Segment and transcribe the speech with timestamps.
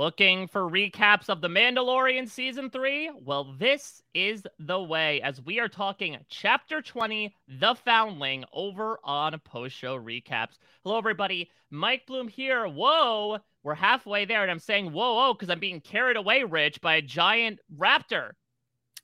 [0.00, 3.10] Looking for recaps of The Mandalorian Season 3?
[3.22, 9.38] Well, this is the way as we are talking Chapter 20, The Foundling, over on
[9.40, 10.56] Post Show Recaps.
[10.84, 11.50] Hello, everybody.
[11.70, 12.66] Mike Bloom here.
[12.66, 16.44] Whoa, we're halfway there, and I'm saying whoa, oh, whoa, because I'm being carried away,
[16.44, 18.30] Rich, by a giant raptor.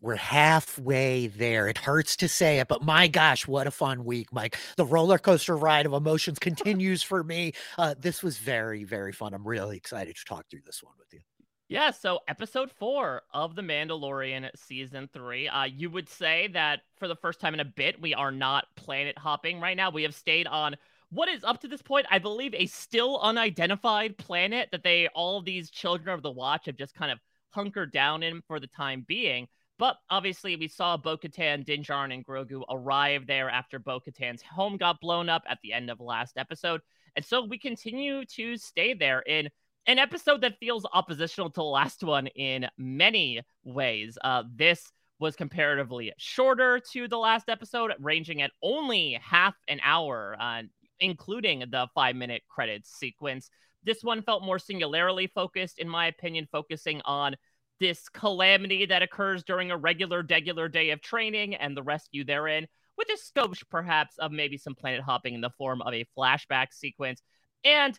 [0.00, 1.68] We're halfway there.
[1.68, 4.56] It hurts to say it, but my gosh, what a fun week, Mike.
[4.76, 7.52] The roller coaster ride of emotions continues for me.
[7.78, 9.34] Uh, this was very, very fun.
[9.34, 11.20] I'm really excited to talk through this one with you.
[11.68, 15.48] Yeah, so episode four of The Mandalorian season three.
[15.48, 18.66] Uh, you would say that for the first time in a bit, we are not
[18.76, 19.90] planet hopping right now.
[19.90, 20.76] We have stayed on
[21.10, 25.42] what is up to this point, I believe, a still unidentified planet that they, all
[25.42, 27.18] these children of the Watch, have just kind of
[27.50, 29.48] hunkered down in for the time being.
[29.78, 34.42] But obviously, we saw Bo Katan, Din Djarin, and Grogu arrive there after Bo Katan's
[34.42, 36.80] home got blown up at the end of last episode.
[37.14, 39.48] And so we continue to stay there in
[39.86, 44.18] an episode that feels oppositional to the last one in many ways.
[44.22, 50.36] Uh, this was comparatively shorter to the last episode, ranging at only half an hour,
[50.38, 50.62] uh,
[51.00, 53.50] including the five minute credits sequence.
[53.84, 57.36] This one felt more singularly focused, in my opinion, focusing on
[57.80, 62.66] this calamity that occurs during a regular, regular day of training and the rescue therein,
[62.96, 66.72] with a scope perhaps of maybe some planet hopping in the form of a flashback
[66.72, 67.22] sequence.
[67.64, 67.98] And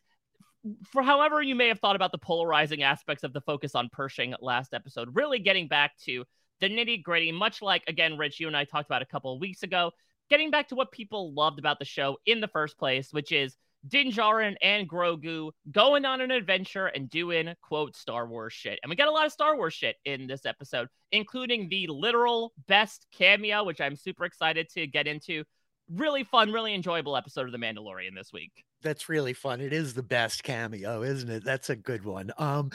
[0.92, 4.34] for however you may have thought about the polarizing aspects of the focus on Pershing
[4.42, 6.26] last episode, really getting back to
[6.60, 9.40] the nitty gritty, much like, again, Rich, you and I talked about a couple of
[9.40, 9.92] weeks ago,
[10.30, 13.56] getting back to what people loved about the show in the first place, which is
[13.88, 18.80] Din Djarin and Grogu going on an adventure and doing quote Star Wars shit.
[18.84, 22.54] And we got a lot of Star Wars shit in this episode, including the literal
[22.68, 25.44] best cameo, which I'm super excited to get into.
[25.90, 29.60] Really fun, really enjoyable episode of The Mandalorian this week that's really fun.
[29.60, 31.44] It is the best cameo, isn't it?
[31.44, 32.32] That's a good one.
[32.38, 32.72] Um,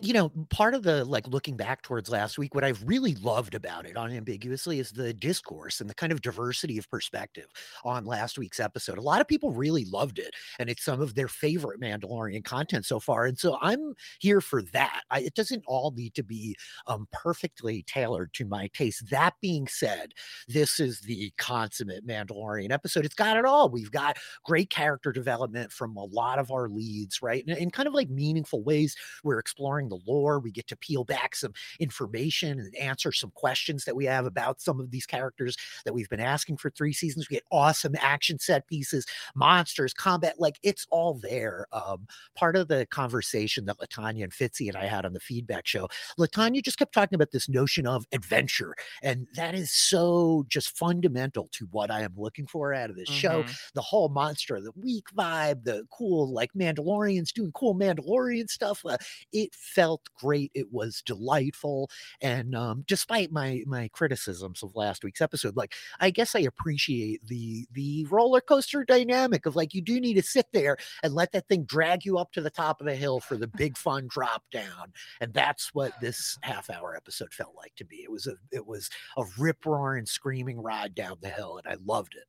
[0.00, 3.54] you know, part of the like looking back towards last week, what I've really loved
[3.54, 7.46] about it unambiguously is the discourse and the kind of diversity of perspective
[7.84, 8.98] on last week's episode.
[8.98, 12.86] A lot of people really loved it, and it's some of their favorite Mandalorian content
[12.86, 13.26] so far.
[13.26, 15.02] And so I'm here for that.
[15.10, 19.10] I, it doesn't all need to be um, perfectly tailored to my taste.
[19.10, 20.12] That being said,
[20.46, 23.04] this is the consummate Mandalorian episode.
[23.04, 23.68] It's got it all.
[23.68, 27.44] We've got great character development development from a lot of our leads, right?
[27.46, 28.94] In, in kind of like meaningful ways.
[29.24, 30.38] We're exploring the lore.
[30.38, 34.60] We get to peel back some information and answer some questions that we have about
[34.60, 37.28] some of these characters that we've been asking for three seasons.
[37.28, 40.34] We get awesome action set pieces, monsters, combat.
[40.38, 41.66] Like it's all there.
[41.72, 45.66] Um, part of the conversation that Latanya and Fitzy and I had on the feedback
[45.66, 45.88] show,
[46.18, 48.74] Latanya just kept talking about this notion of adventure.
[49.02, 53.08] And that is so just fundamental to what I am looking for out of this
[53.08, 53.18] mm-hmm.
[53.18, 53.44] show.
[53.74, 58.84] The whole monster of the week vibe, the cool like Mandalorians doing cool Mandalorian stuff.
[58.84, 58.96] Uh,
[59.32, 60.50] it felt great.
[60.54, 61.90] It was delightful,
[62.20, 67.26] and um, despite my my criticisms of last week's episode, like I guess I appreciate
[67.26, 71.32] the the roller coaster dynamic of like you do need to sit there and let
[71.32, 74.06] that thing drag you up to the top of the hill for the big fun
[74.08, 77.98] drop down, and that's what this half hour episode felt like to me.
[78.02, 81.76] It was a it was a rip roaring screaming ride down the hill, and I
[81.84, 82.24] loved it.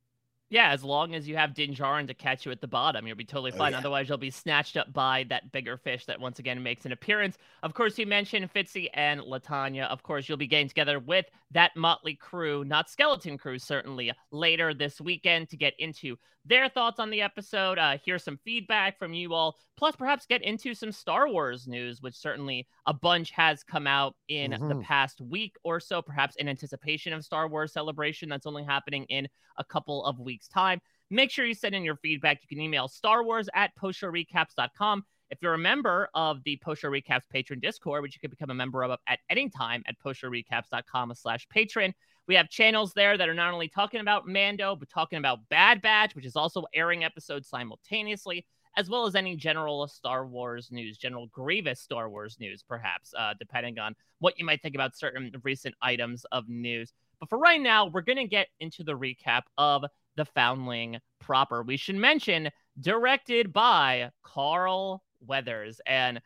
[0.50, 3.16] Yeah, as long as you have Din Djarin to catch you at the bottom, you'll
[3.16, 3.72] be totally Oh, fine.
[3.72, 3.78] yeah.
[3.78, 7.38] Otherwise, you'll be snatched up by that bigger fish that once again makes an appearance.
[7.62, 9.86] Of course, you mentioned Fitzy and Latanya.
[9.88, 14.74] Of course, you'll be getting together with that motley crew, not skeleton crew, certainly, later
[14.74, 19.14] this weekend to get into their thoughts on the episode, uh, hear some feedback from
[19.14, 23.62] you all, plus perhaps get into some Star Wars news, which certainly a bunch has
[23.62, 24.82] come out in the Mhm.
[24.82, 29.28] past week or so, perhaps in anticipation of Star Wars celebration that's only happening in
[29.56, 30.80] a couple of weeks' time.
[31.10, 32.42] Make sure you send in your feedback.
[32.42, 35.04] You can email Star Wars at postshowrecaps.com.
[35.30, 38.50] If you're a member of the Post Show Recaps patron Discord, which you can become
[38.50, 41.94] a member of at any time at postshowrecaps.com slash patron,
[42.26, 45.82] we have channels there that are not only talking about Mando, but talking about Bad
[45.82, 50.96] Batch, which is also airing episodes simultaneously, as well as any general Star Wars news,
[50.96, 55.30] general Grievous Star Wars news, perhaps, uh, depending on what you might think about certain
[55.42, 56.92] recent items of news.
[57.20, 59.84] But for right now, we're going to get into the recap of
[60.16, 61.62] The Foundling proper.
[61.62, 62.50] We should mention,
[62.80, 65.80] directed by Carl Weathers.
[65.86, 66.20] And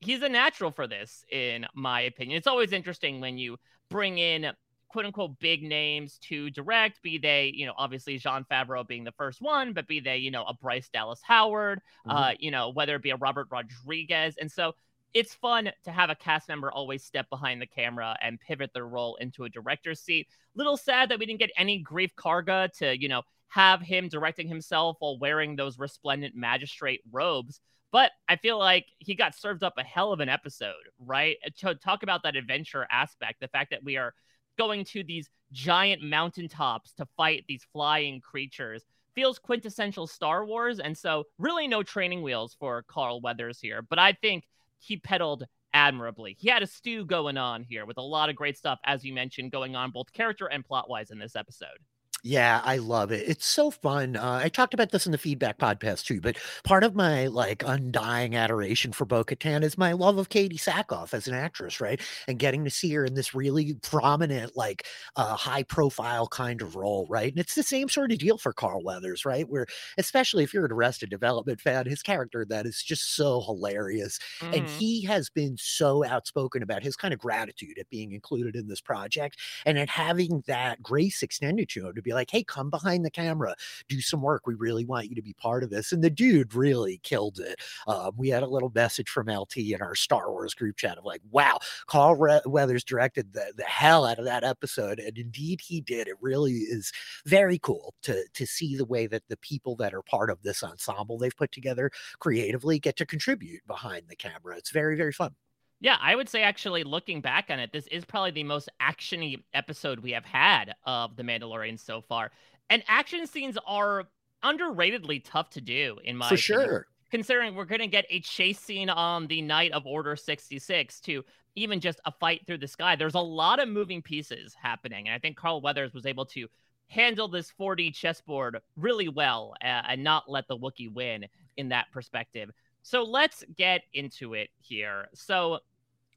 [0.00, 2.38] he's a natural for this, in my opinion.
[2.38, 3.58] It's always interesting when you
[3.90, 4.52] bring in
[4.92, 9.12] quote unquote big names to direct, be they, you know, obviously Jon Favreau being the
[9.12, 12.94] first one, but be they, you know, a Bryce Dallas Howard, uh, you know, whether
[12.96, 14.36] it be a Robert Rodriguez.
[14.38, 14.74] And so
[15.14, 18.86] it's fun to have a cast member always step behind the camera and pivot their
[18.86, 20.28] role into a director's seat.
[20.54, 24.48] Little sad that we didn't get any Greef Karga to, you know, have him directing
[24.48, 27.60] himself while wearing those resplendent magistrate robes.
[27.92, 31.36] But I feel like he got served up a hell of an episode, right?
[31.58, 34.14] To talk about that adventure aspect, the fact that we are
[34.56, 38.84] going to these giant mountaintops to fight these flying creatures
[39.14, 40.80] feels quintessential Star Wars.
[40.80, 43.82] And so, really, no training wheels for Carl Weathers here.
[43.82, 44.44] But I think
[44.78, 45.44] he pedaled
[45.74, 46.36] admirably.
[46.38, 49.12] He had a stew going on here with a lot of great stuff, as you
[49.12, 51.78] mentioned, going on both character and plot wise in this episode.
[52.24, 53.28] Yeah, I love it.
[53.28, 54.14] It's so fun.
[54.14, 57.64] Uh, I talked about this in the feedback podcast too, but part of my like
[57.66, 62.00] undying adoration for Bo Katan is my love of Katee Sackhoff as an actress, right?
[62.28, 64.86] And getting to see her in this really prominent, like
[65.16, 67.32] uh, high profile kind of role, right?
[67.32, 69.48] And it's the same sort of deal for Carl Weathers, right?
[69.48, 69.66] Where,
[69.98, 74.20] especially if you're an Arrested Development fan, his character that is just so hilarious.
[74.52, 74.68] And Mhm.
[74.68, 78.80] he has been so outspoken about his kind of gratitude at being included in this
[78.80, 83.04] project and at having that grace extended to him to be like, hey, come behind
[83.04, 83.54] the camera,
[83.88, 84.46] do some work.
[84.46, 85.92] We really want you to be part of this.
[85.92, 87.60] And the dude really killed it.
[87.86, 91.04] Um, we had a little message from LT in our Star Wars group chat of
[91.04, 94.98] like, wow, Carl Re- Weathers directed the, the hell out of that episode.
[94.98, 96.08] And indeed he did.
[96.08, 96.92] It really is
[97.26, 100.62] very cool to, to see the way that the people that are part of this
[100.62, 104.56] ensemble they've put together creatively get to contribute behind the camera.
[104.56, 105.34] It's very, very fun.
[105.82, 109.42] Yeah, I would say actually looking back on it, this is probably the most actiony
[109.52, 112.30] episode we have had of The Mandalorian so far.
[112.70, 114.04] And action scenes are
[114.44, 116.68] underratedly tough to do, in my For opinion.
[116.68, 116.86] sure.
[117.10, 121.24] Considering we're going to get a chase scene on the night of Order 66 to
[121.56, 122.94] even just a fight through the sky.
[122.94, 125.08] There's a lot of moving pieces happening.
[125.08, 126.46] And I think Carl Weathers was able to
[126.86, 131.26] handle this 4D chessboard really well uh, and not let the Wookiee win
[131.56, 132.50] in that perspective.
[132.82, 135.08] So let's get into it here.
[135.14, 135.58] So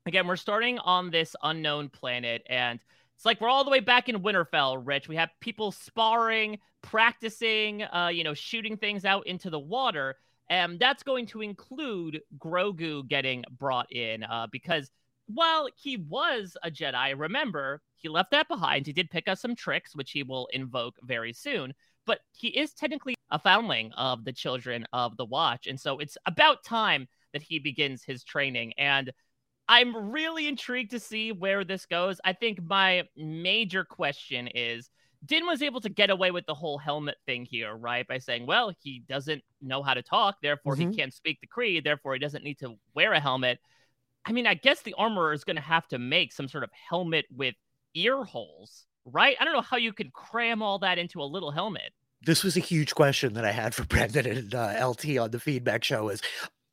[0.06, 2.80] again, we're starting on this unknown planet, and
[3.16, 5.07] it's like we're all the way back in Winterfell, Rich.
[5.07, 10.16] We have people sparring, practicing, uh, you know, shooting things out into the water.
[10.50, 14.92] And that's going to include Grogu getting brought in uh, because
[15.28, 18.85] while he was a Jedi, remember, he left that behind.
[18.85, 21.74] He did pick up some tricks, which he will invoke very soon.
[22.06, 25.66] But he is technically a foundling of the children of the Watch.
[25.66, 28.74] And so it's about time that he begins his training.
[28.78, 29.12] And
[29.68, 32.19] I'm really intrigued to see where this goes.
[32.24, 34.90] I think my major question is
[35.26, 38.07] Din was able to get away with the whole helmet thing here, right?
[38.07, 40.92] By saying, well, he doesn't know how to talk, therefore Mhm.
[40.92, 43.60] he can't speak the creed, therefore he doesn't need to wear a helmet.
[44.26, 46.69] I mean, I guess the armorer is going to have to make some sort of
[46.74, 47.56] helmet with
[47.95, 49.36] ear holes, right?
[49.40, 51.92] I don't know how you could cram all that into a little helmet.
[52.22, 55.40] This was a huge question that I had for Brendan and uh, LT on the
[55.40, 56.22] feedback show is,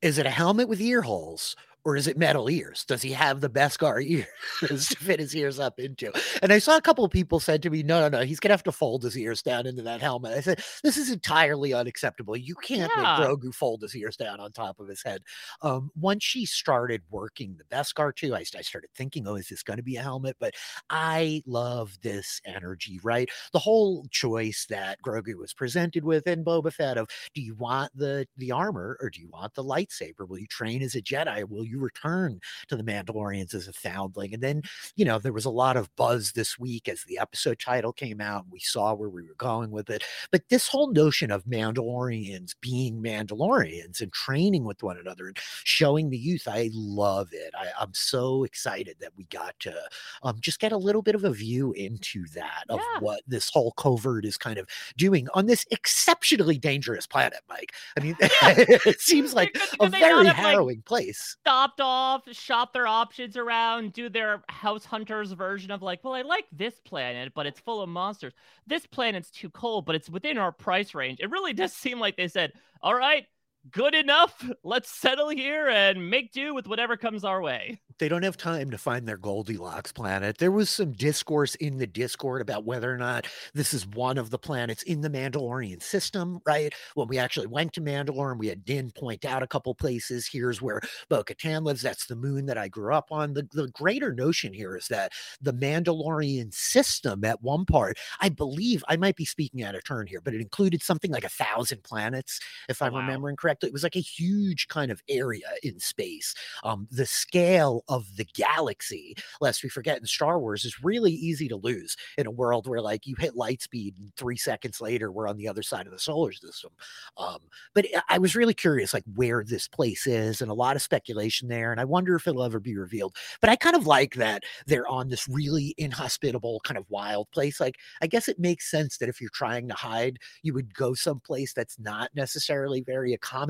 [0.02, 2.84] is it a helmet with ear holes or is it metal ears?
[2.84, 6.12] Does he have the Beskar ears to fit his ears up into?
[6.42, 8.52] And I saw a couple of people said to me, no, no, no, he's gonna
[8.52, 10.32] have to fold his ears down into that helmet.
[10.32, 12.36] I said, this is entirely unacceptable.
[12.36, 13.02] You can't Yeah.
[13.18, 15.22] make Grogu fold his ears down on top of his head.
[15.62, 19.62] Um, once she started working the Beskar too, I, I started thinking, oh, is this
[19.62, 20.36] going to be a helmet?
[20.38, 20.54] But
[20.90, 23.28] I love this energy, right?
[23.52, 27.90] The whole choice that Grogu was presented with in Boba Fett of do you want
[27.96, 30.28] the the armor or do you want the lightsaber?
[30.28, 31.48] Will you train as a Jedi?
[31.48, 32.38] Will you you return
[32.68, 34.34] to the Mandalorians as a foundling.
[34.34, 34.62] And then,
[34.94, 38.20] you know, there was a lot of buzz this week as the episode title came
[38.20, 40.04] out and we saw where we were going with it.
[40.30, 46.10] But this whole notion of Mandalorians being Mandalorians and training with one another and showing
[46.10, 47.52] the youth, I love it.
[47.58, 49.74] I, am so excited that we got to
[50.22, 53.00] um, just get a little bit of a view into that of Yeah.
[53.00, 57.72] what this whole covert is kind of doing on this exceptionally dangerous planet, Mike.
[57.98, 61.36] I mean, it seems like a could they not very have, like, harrowing place.
[61.62, 66.22] Stopped off, shop their options around, do their house hunters version of like, well, I
[66.22, 68.32] like this planet, but it's full of monsters.
[68.66, 71.20] This planet's too cold, but it's within our price range.
[71.20, 72.52] It really does seem like they said,
[72.82, 73.26] all right,
[73.70, 74.44] good enough.
[74.64, 77.80] Let's settle here and make do with whatever comes our way.
[77.98, 80.38] They don't have time to find their Goldilocks planet.
[80.38, 84.30] There was some discourse in the Discord about whether or not this is one of
[84.30, 86.74] the planets in the Mandalorian system, right?
[86.94, 90.26] When we actually went to Mandalore and we had Din point out a couple places.
[90.26, 91.82] Here's where Bo Katan lives.
[91.82, 93.34] That's the moon that I grew up on.
[93.34, 98.82] The, the greater notion here is that the Mandalorian system at one part, I believe,
[98.88, 101.84] I might be speaking out of turn here, but it included something like a thousand
[101.84, 103.00] planets, if I'm wow.
[103.00, 103.51] remembering correctly.
[103.62, 108.24] It was like a huge kind of area in space um, the scale of the
[108.34, 112.66] galaxy, lest we forget in Star Wars, is really easy to lose in a world
[112.66, 115.86] where like you hit light speed and three seconds later we're on the other side
[115.86, 116.70] of the solar system.
[117.16, 117.38] Um,
[117.74, 121.48] but I was really curious like where this place is and a lot of speculation
[121.48, 121.72] there.
[121.72, 123.16] And I wonder if it'll ever be revealed.
[123.40, 127.60] But I kind of like that they're on this really inhospitable kind of wild place.
[127.60, 130.94] Like I guess it makes sense that if you're trying to hide, you would go
[130.94, 133.41] someplace that's not necessarily very accommodating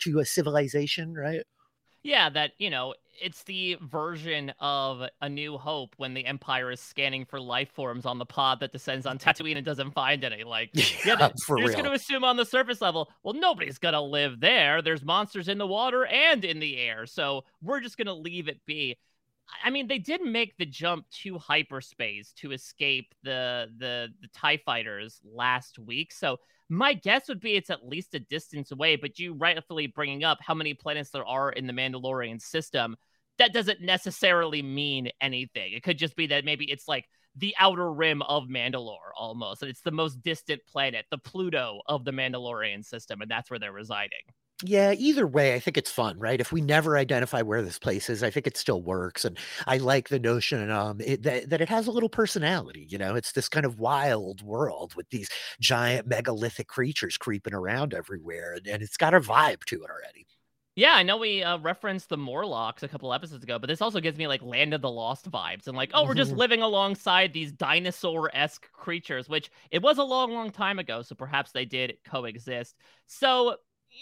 [0.00, 1.42] to a civilization, right?
[2.02, 6.78] Yeah, that, you know, it's the version of A New Hope when the Empire is
[6.78, 10.44] scanning for life forms on the pod that descends on Tatooine and doesn't find any.
[10.44, 10.70] Like,
[11.04, 11.84] yeah, they- for You're just real.
[11.84, 14.82] going to assume on the surface level, well, nobody's going to live there.
[14.82, 17.06] There's monsters in the water and in the air.
[17.06, 18.96] So we're just going to leave it be.
[19.64, 24.58] I mean, they did make the jump to hyperspace to escape the the the Tie
[24.58, 26.12] fighters last week.
[26.12, 26.38] So
[26.68, 28.96] my guess would be it's at least a distance away.
[28.96, 32.96] But you rightfully bringing up how many planets there are in the Mandalorian system,
[33.38, 35.72] that doesn't necessarily mean anything.
[35.72, 39.62] It could just be that maybe it's like the outer rim of Mandalore almost.
[39.62, 43.58] And it's the most distant planet, the Pluto of the Mandalorian system, and that's where
[43.58, 44.22] they're residing.
[44.64, 46.40] Yeah, either way, I think it's fun, right?
[46.40, 49.26] If we never identify where this place is, I think it still works.
[49.26, 52.86] And I like the notion um, it, that, that it has a little personality.
[52.88, 55.28] You know, it's this kind of wild world with these
[55.60, 58.54] giant megalithic creatures creeping around everywhere.
[58.54, 60.26] And, and it's got a vibe to it already.
[60.78, 63.98] Yeah, I know we uh, referenced the Morlocks a couple episodes ago, but this also
[63.98, 66.36] gives me like Land of the Lost vibes and like, oh, we're just Mhm.
[66.36, 71.14] living alongside these dinosaur esque creatures, which it was a long, long time ago, so
[71.14, 72.76] perhaps they did coexist.
[73.06, 73.56] So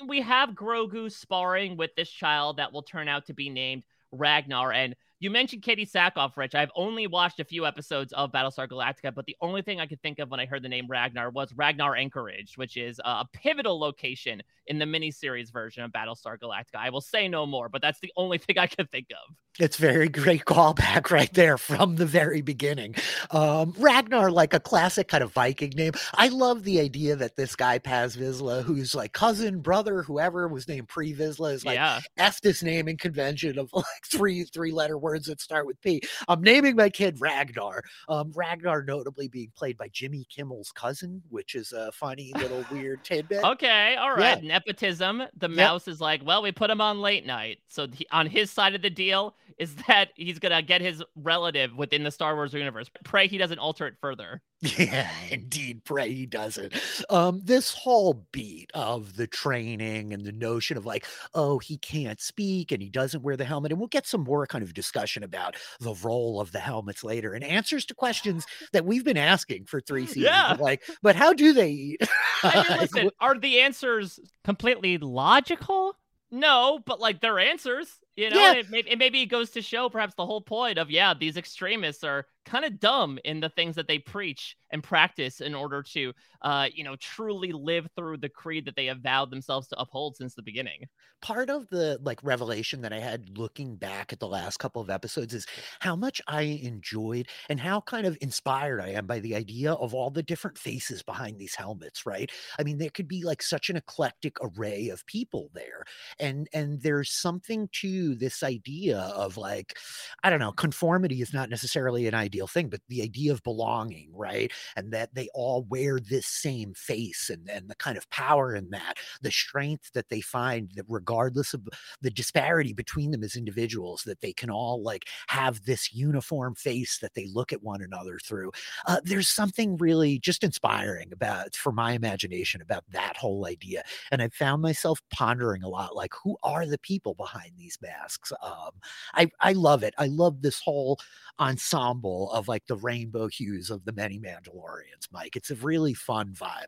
[0.06, 4.72] we have Grogu sparring with this child that will turn out to be named Ragnar.
[4.72, 6.54] And you mentioned Katee Sackhoff, Rich.
[6.54, 10.02] I've only watched a few episodes of Battlestar Galactica, but the only thing I could
[10.02, 13.78] think of when I heard the name Ragnar was Ragnar Anchorage, which is a pivotal
[13.78, 16.76] location in the miniseries version of Battlestar Galactica.
[16.76, 19.34] I will say no more, but that's the only thing I could think of.
[19.60, 22.96] It's very great callback right there from the very beginning.
[23.30, 25.92] Um, Ragnar, like a classic kind of Viking name.
[26.14, 30.66] I love the idea that this guy Paz Vizsla, who's like cousin, brother, whoever was
[30.66, 32.00] named Pre Vizsla, is like yeah.
[32.16, 36.00] F this naming convention of like three three letter words that start with P.
[36.26, 37.84] I'm naming my kid Ragnar.
[38.08, 43.04] Um, Ragnar notably being played by Jimmy Kimmel's cousin, which is a funny little weird
[43.04, 43.44] tidbit.
[43.44, 44.42] Okay, all right.
[44.42, 45.22] Nepotism.
[45.36, 47.58] The mouse is like, well, we put him on late night.
[47.68, 51.76] So he, on his side of the deal is that he's gonna get his relative
[51.76, 52.90] within the Star Wars universe.
[53.04, 54.40] Pray he doesn't alter it further.
[54.64, 55.84] Yeah, indeed.
[55.84, 56.74] Pray he doesn't.
[57.10, 62.20] Um, this whole beat of the training and the notion of like, oh, he can't
[62.20, 65.22] speak and he doesn't wear the helmet, and we'll get some more kind of discussion
[65.22, 69.66] about the role of the helmets later and answers to questions that we've been asking
[69.66, 70.24] for three seasons.
[70.26, 70.56] Yeah.
[70.58, 72.00] Like, but how do they eat?
[72.42, 75.96] I mean, listen, are the answers completely logical?
[76.30, 77.88] No, but like they're answers.
[78.16, 78.54] You know, Yeah.
[78.54, 81.36] it, may- it maybe it goes to show perhaps the whole point of yeah, these
[81.36, 85.82] extremists are kind of dumb in the things that they preach and practice in order
[85.82, 89.80] to, uh, you know, truly live through the creed that they have vowed themselves to
[89.80, 90.84] uphold since the beginning.
[91.22, 94.90] part of the like revelation that I had looking back at the last couple of
[94.90, 95.46] episodes is
[95.80, 99.94] how much I enjoyed and how kind of inspired I am by the idea of
[99.94, 102.30] all the different faces behind these helmets, right?
[102.58, 105.84] I mean, there could be like such an eclectic array of people there.
[106.18, 109.78] And and there's something to this idea of like,
[110.24, 114.10] I don't know, conformity is not necessarily an ideal thing, but the idea of belonging,
[114.12, 114.50] right?
[114.74, 118.70] And that they all wear this same face and, and the kind of power in
[118.70, 121.68] that, the strength that they find that regardless of
[122.00, 126.98] the disparity between them as individuals, that they can all like have this uniform face
[126.98, 128.50] that they look at one another through.
[128.86, 133.82] Uh, there's something really just inspiring about, for my imagination, about that whole idea.
[134.10, 138.32] And I found myself pondering a lot, like, who are the people behind these masks?
[138.42, 138.70] Um,
[139.14, 139.94] I I love it.
[139.98, 140.98] I love this whole
[141.38, 145.36] ensemble of like the rainbow hues of the many Mandalorians, Mike.
[145.36, 146.66] It's a really fun vibe.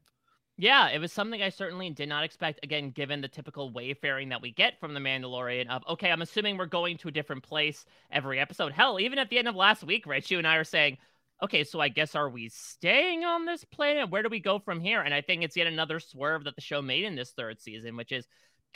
[0.58, 2.60] Yeah, it was something I certainly did not expect.
[2.62, 6.56] Again, given the typical wayfaring that we get from the Mandalorian of, okay, I'm assuming
[6.56, 8.72] we're going to a different place every episode.
[8.72, 10.96] Hell, even at the end of last week, Rich, you and I are saying,
[11.42, 14.08] okay, so I guess are we staying on this planet?
[14.08, 15.02] Where do we go from here?
[15.02, 17.94] And I think it's yet another swerve that the show made in this third season,
[17.94, 18.26] which is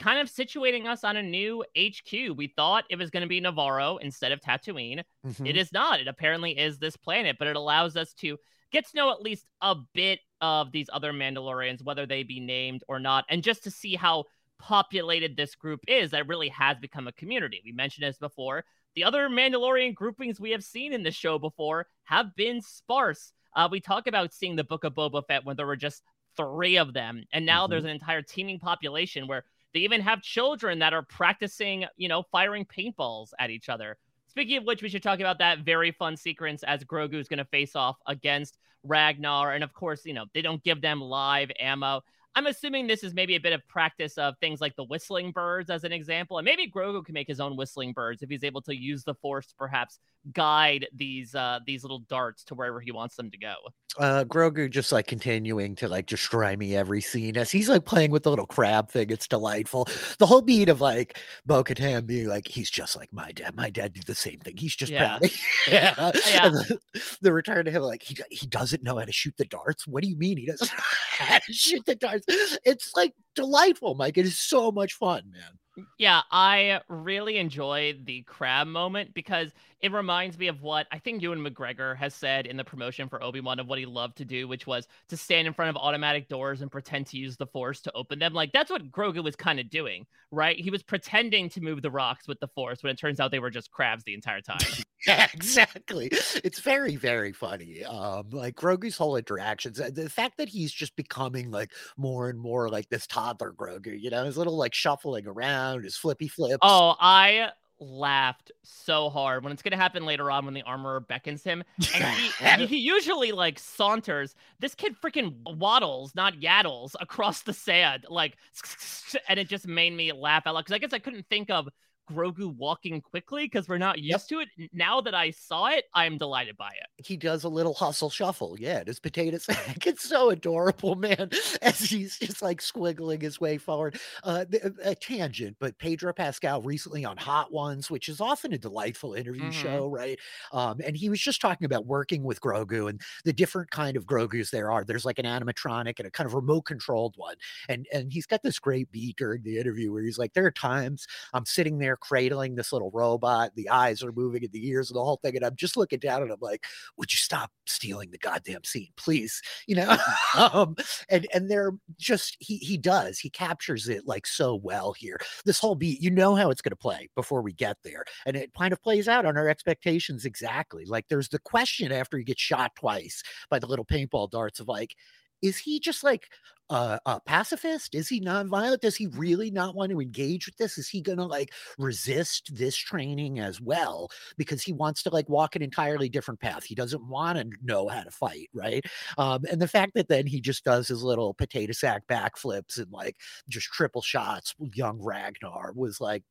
[0.01, 2.35] kind of situating us on a new HQ.
[2.35, 5.03] We thought it was going to be Nevarro instead of Tatooine.
[5.25, 5.45] Mm-hmm.
[5.45, 5.99] It is not.
[5.99, 8.37] It apparently is this planet, but it allows us to
[8.71, 12.83] get to know at least a bit of these other Mandalorians, whether they be named
[12.87, 14.25] or not, and just to see how
[14.57, 17.61] populated this group is that really has become a community.
[17.63, 18.63] We mentioned this before.
[18.95, 23.33] The other Mandalorian groupings we have seen in this show before have been sparse.
[23.55, 26.01] Uh, we talk about seeing the Book of Boba Fett when there were just
[26.37, 27.71] three of them, and now mm-hmm.
[27.71, 29.43] there's an entire teeming population where
[29.73, 33.97] they even have children that are practicing, you know, firing paintballs at each other.
[34.27, 37.39] Speaking of which, we should talk about that very fun sequence as Grogu is going
[37.39, 39.53] to face off against Ragnar.
[39.53, 42.01] And of course, you know, they don't give them live ammo.
[42.35, 45.69] I'm assuming this is maybe a bit of practice of things like the whistling birds
[45.69, 46.37] as an example.
[46.37, 49.15] And maybe Grogu can make his own whistling birds if he's able to use the
[49.15, 49.99] force to perhaps
[50.33, 53.55] guide these uh these little darts to wherever he wants them to go.
[53.97, 58.11] Uh Grogu just like continuing to like destroy me every scene as he's like playing
[58.11, 59.09] with the little crab thing.
[59.09, 59.87] It's delightful.
[60.19, 63.55] The whole beat of like Bo Katan being like, he's just like my dad.
[63.55, 64.57] My dad did the same thing.
[64.57, 65.17] He's just yeah.
[65.17, 65.31] proud.
[65.67, 66.11] yeah.
[66.29, 66.49] yeah.
[66.49, 66.79] The,
[67.21, 69.87] the, return to him, like he he doesn't know how to shoot the darts.
[69.87, 72.20] What do you mean he doesn't know how to shoot the darts?
[72.27, 74.17] It's like delightful, Mike.
[74.17, 75.87] It is so much fun, man.
[75.97, 81.21] Yeah, I really enjoy the crab moment because it reminds me of what I think
[81.21, 84.25] Ewan McGregor has said in the promotion for Obi Wan of what he loved to
[84.25, 87.47] do, which was to stand in front of automatic doors and pretend to use the
[87.47, 88.33] Force to open them.
[88.33, 90.59] Like that's what Grogu was kind of doing, right?
[90.59, 93.39] He was pretending to move the rocks with the Force when it turns out they
[93.39, 94.59] were just crabs the entire time.
[95.07, 96.09] yeah, exactly.
[96.43, 97.83] It's very, very funny.
[97.83, 102.39] Um, like Grogu's whole interactions, uh, the fact that he's just becoming like more and
[102.39, 106.59] more like this toddler Grogu, you know, his little like shuffling around, his flippy flips.
[106.61, 107.49] Oh, I
[107.81, 111.63] laughed so hard when it's going to happen later on when the armorer beckons him
[112.41, 114.35] and he, he usually like saunters.
[114.59, 118.37] This kid freaking waddles not yaddles across the sand like
[119.27, 121.67] and it just made me laugh out loud because i guess i couldn't think of
[122.09, 124.39] Grogu walking quickly because we're not used yep.
[124.39, 124.69] to it.
[124.73, 127.05] Now that I saw it, I'm delighted by it.
[127.05, 128.55] He does a little hustle shuffle.
[128.59, 129.85] Yeah, his potato sack.
[129.91, 131.29] It's so adorable, man,
[131.61, 133.99] as he's just like squiggling his way forward.
[134.23, 134.45] Uh,
[134.83, 139.43] a tangent, but Pedro Pascal recently on Hot Ones, which is often a delightful interview
[139.43, 139.51] mm-hmm.
[139.51, 140.17] show, right?
[140.53, 144.05] Um, and he was just talking about working with Grogu and the different kind of
[144.05, 144.83] Grogus there are.
[144.83, 147.35] There's like an animatronic and a kind of remote controlled one.
[147.69, 150.51] And and he's got this great beat during the interview where he's like, there are
[150.51, 153.51] times I'm sitting there cradling this little robot.
[153.55, 155.35] The eyes are moving and the ears and the whole thing.
[155.35, 156.65] And I'm just looking down and I'm like,
[156.97, 159.41] would you stop stealing the goddamn scene, please?
[159.67, 159.97] You know?
[160.37, 160.75] um,
[161.09, 163.19] and and they're just he he does.
[163.19, 165.19] He captures it like so well here.
[165.45, 168.03] This whole beat, you know how it's gonna play before we get there.
[168.25, 170.85] And it kind of plays out on our expectations exactly.
[170.85, 174.67] Like there's the question after he gets shot twice by the little paintball darts of
[174.67, 174.95] like,
[175.41, 176.29] is he just like
[176.71, 177.95] a, pacifist?
[177.95, 178.79] Is he nonviolent?
[178.79, 180.77] Does he really not want to engage with this?
[180.77, 185.27] Is he going to like resist this training as well because he wants to like
[185.29, 186.63] walk an entirely different path?
[186.63, 188.85] He doesn't want to know how to fight, right?
[189.17, 192.91] Um, and the fact that then he just does his little potato sack backflips and
[192.91, 193.17] like
[193.49, 196.23] just triple shots young Ragnar was like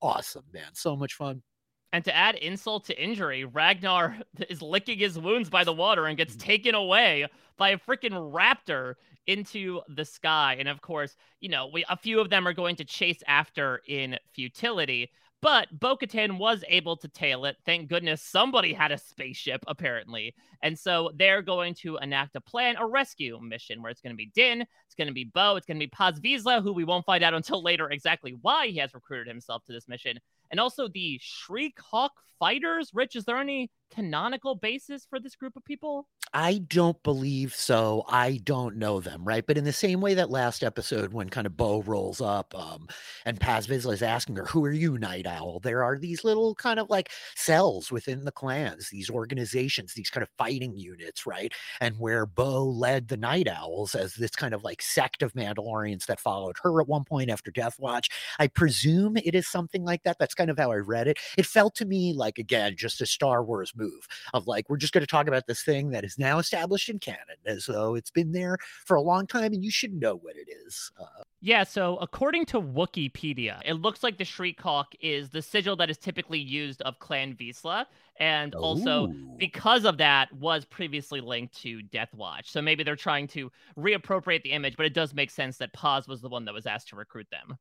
[0.00, 0.74] awesome, man.
[0.74, 1.42] So much fun.
[1.92, 6.18] And to add insult to injury, Ragnar is licking his wounds by the water and
[6.18, 6.40] gets mm.
[6.40, 8.94] taken away by a freaking raptor
[9.26, 10.56] into the sky.
[10.58, 13.82] And of course, you know, we a few of them are going to chase after
[13.86, 15.10] in futility.
[15.40, 17.56] But Bo Katan was able to tail it.
[17.64, 20.34] Thank goodness somebody had a spaceship, apparently.
[20.64, 24.16] And so they're going to enact a plan, a rescue mission where it's going to
[24.16, 26.82] be Din, it's going to be Bo, it's going to be Paz Vizsla, who we
[26.82, 30.18] won't find out until later exactly why he has recruited himself to this mission
[30.50, 32.90] and also the Shriek Hawk Fighters.
[32.94, 36.08] Rich, is there any canonical basis for this group of people?
[36.34, 38.04] I don't believe so.
[38.08, 39.46] I don't know them, right?
[39.46, 42.88] But in the same way that last episode, when kind of Bo rolls up um,
[43.24, 45.60] and Paz Vizsla is asking her, Who are you, Night Owl?
[45.60, 50.22] There are these little kind of like cells within the clans, these organizations, these kind
[50.22, 51.52] of fighting units, right?
[51.80, 56.06] And where Bo led the Night Owls as this kind of like sect of Mandalorians
[56.06, 58.10] that followed her at one point after Death Watch.
[58.38, 60.18] I presume it is something like that.
[60.18, 61.18] That's kind of how I read it.
[61.38, 64.92] It felt to me like, again, just a Star Wars move of like, we're just
[64.92, 68.10] going to talk about this thing that is now established in canon, as though it's
[68.10, 70.90] been there for a long time and you should know what it is.
[71.00, 75.76] Uh, yeah, so according to Wikipedia, it looks like the Shriek Hawk is the sigil
[75.76, 77.86] that is typically used of Clan Vizsla,
[78.18, 82.50] and also because of that was previously linked to Death Watch.
[82.50, 86.08] So maybe they're trying to reappropriate the image, but it does make sense that Paz
[86.08, 87.56] was the one that was asked to recruit them.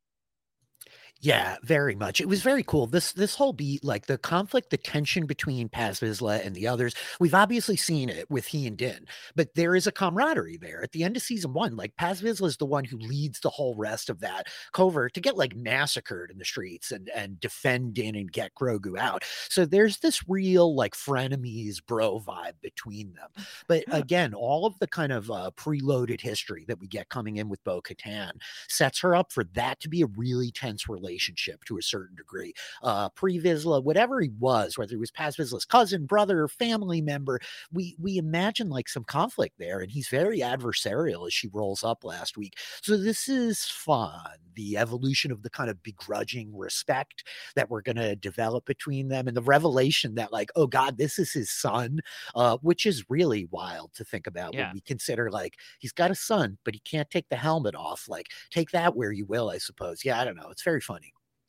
[1.19, 2.21] Yeah, very much.
[2.21, 2.85] It was very cool.
[2.85, 6.93] This this whole beat, like the conflict, the tension between Paz Vizsla and the others,
[7.19, 10.83] we've obviously seen it with he and Din, but there is a camaraderie there.
[10.83, 13.49] At the end of season one, like Paz Vizsla is the one who leads the
[13.49, 17.95] whole rest of that covert to get like massacred in the streets and and defend
[17.95, 19.23] Din and get Grogu out.
[19.49, 23.43] So there's this real like frenemies bro vibe between them.
[23.67, 27.49] But again, all of the kind of uh, preloaded history that we get coming in
[27.49, 28.33] with Bo Katan
[28.69, 32.15] sets her up for that to be a really tense relationship relationship to a certain
[32.15, 32.53] degree.
[32.83, 37.39] Uh, Pre Vizsla, whatever he was, whether he was Paz Vizsla's cousin, brother, family member,
[37.71, 42.03] we we imagine like some conflict there, and he's very adversarial as she rolls up
[42.03, 42.55] last week.
[42.81, 44.37] So this is fun.
[44.55, 47.23] The evolution of the kind of begrudging respect
[47.55, 51.19] that we're going to develop between them, and the revelation that like, oh God, this
[51.19, 51.99] is his son,
[52.35, 54.63] uh, which is really wild to think about Yeah.
[54.67, 58.07] when we consider like he's got a son, but he can't take the helmet off.
[58.09, 60.03] Like, take that where you will, I suppose.
[60.03, 60.49] Yeah, I don't know.
[60.51, 60.96] It's very funny.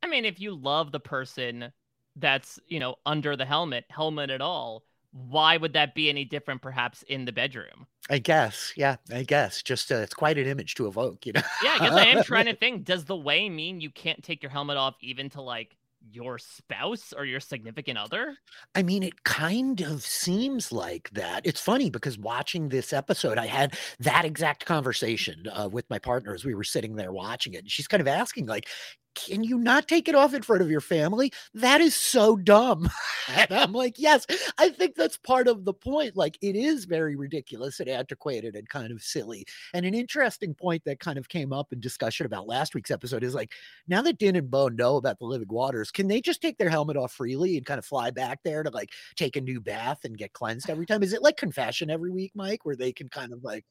[0.03, 1.73] I mean, if you love the person
[2.17, 6.63] that's, you know, under the helmet, helmet at all, why would that be any different
[6.63, 7.87] perhaps in the bedroom?
[8.11, 8.73] I guess.
[8.77, 9.63] Yeah, I guess.
[9.63, 11.43] Just uh, it's quite an image to evoke, you know.
[11.63, 12.85] Yeah, I guess I am trying to think.
[12.85, 15.77] Does the way mean you can't take your helmet off even to like
[16.11, 18.37] your spouse or your significant other?
[18.75, 21.43] I mean, it kind of seems like that.
[21.45, 26.35] It's funny because watching this episode, I had that exact conversation uh, with my partner
[26.35, 27.59] as we were sitting there watching it.
[27.59, 28.69] And she's kind of asking, like,
[29.15, 31.33] can you not take it off in front of your family?
[31.55, 32.89] That is so dumb.
[33.29, 34.27] and I'm like, yes,
[34.59, 36.17] I think that's part of the point.
[36.17, 39.45] Like, it is very ridiculous and antiquated and kind of silly.
[39.75, 43.25] And an interesting point that kind of came up in discussion about last week's episode
[43.25, 43.53] is like,
[43.89, 46.71] now that Din and Bo know about the living waters, can they just take their
[46.71, 50.05] helmet off freely and kind of fly back there to like take a new bath
[50.05, 51.03] and get cleansed every time?
[51.03, 53.65] Is it like confession every week, Mike, where they can kind of like,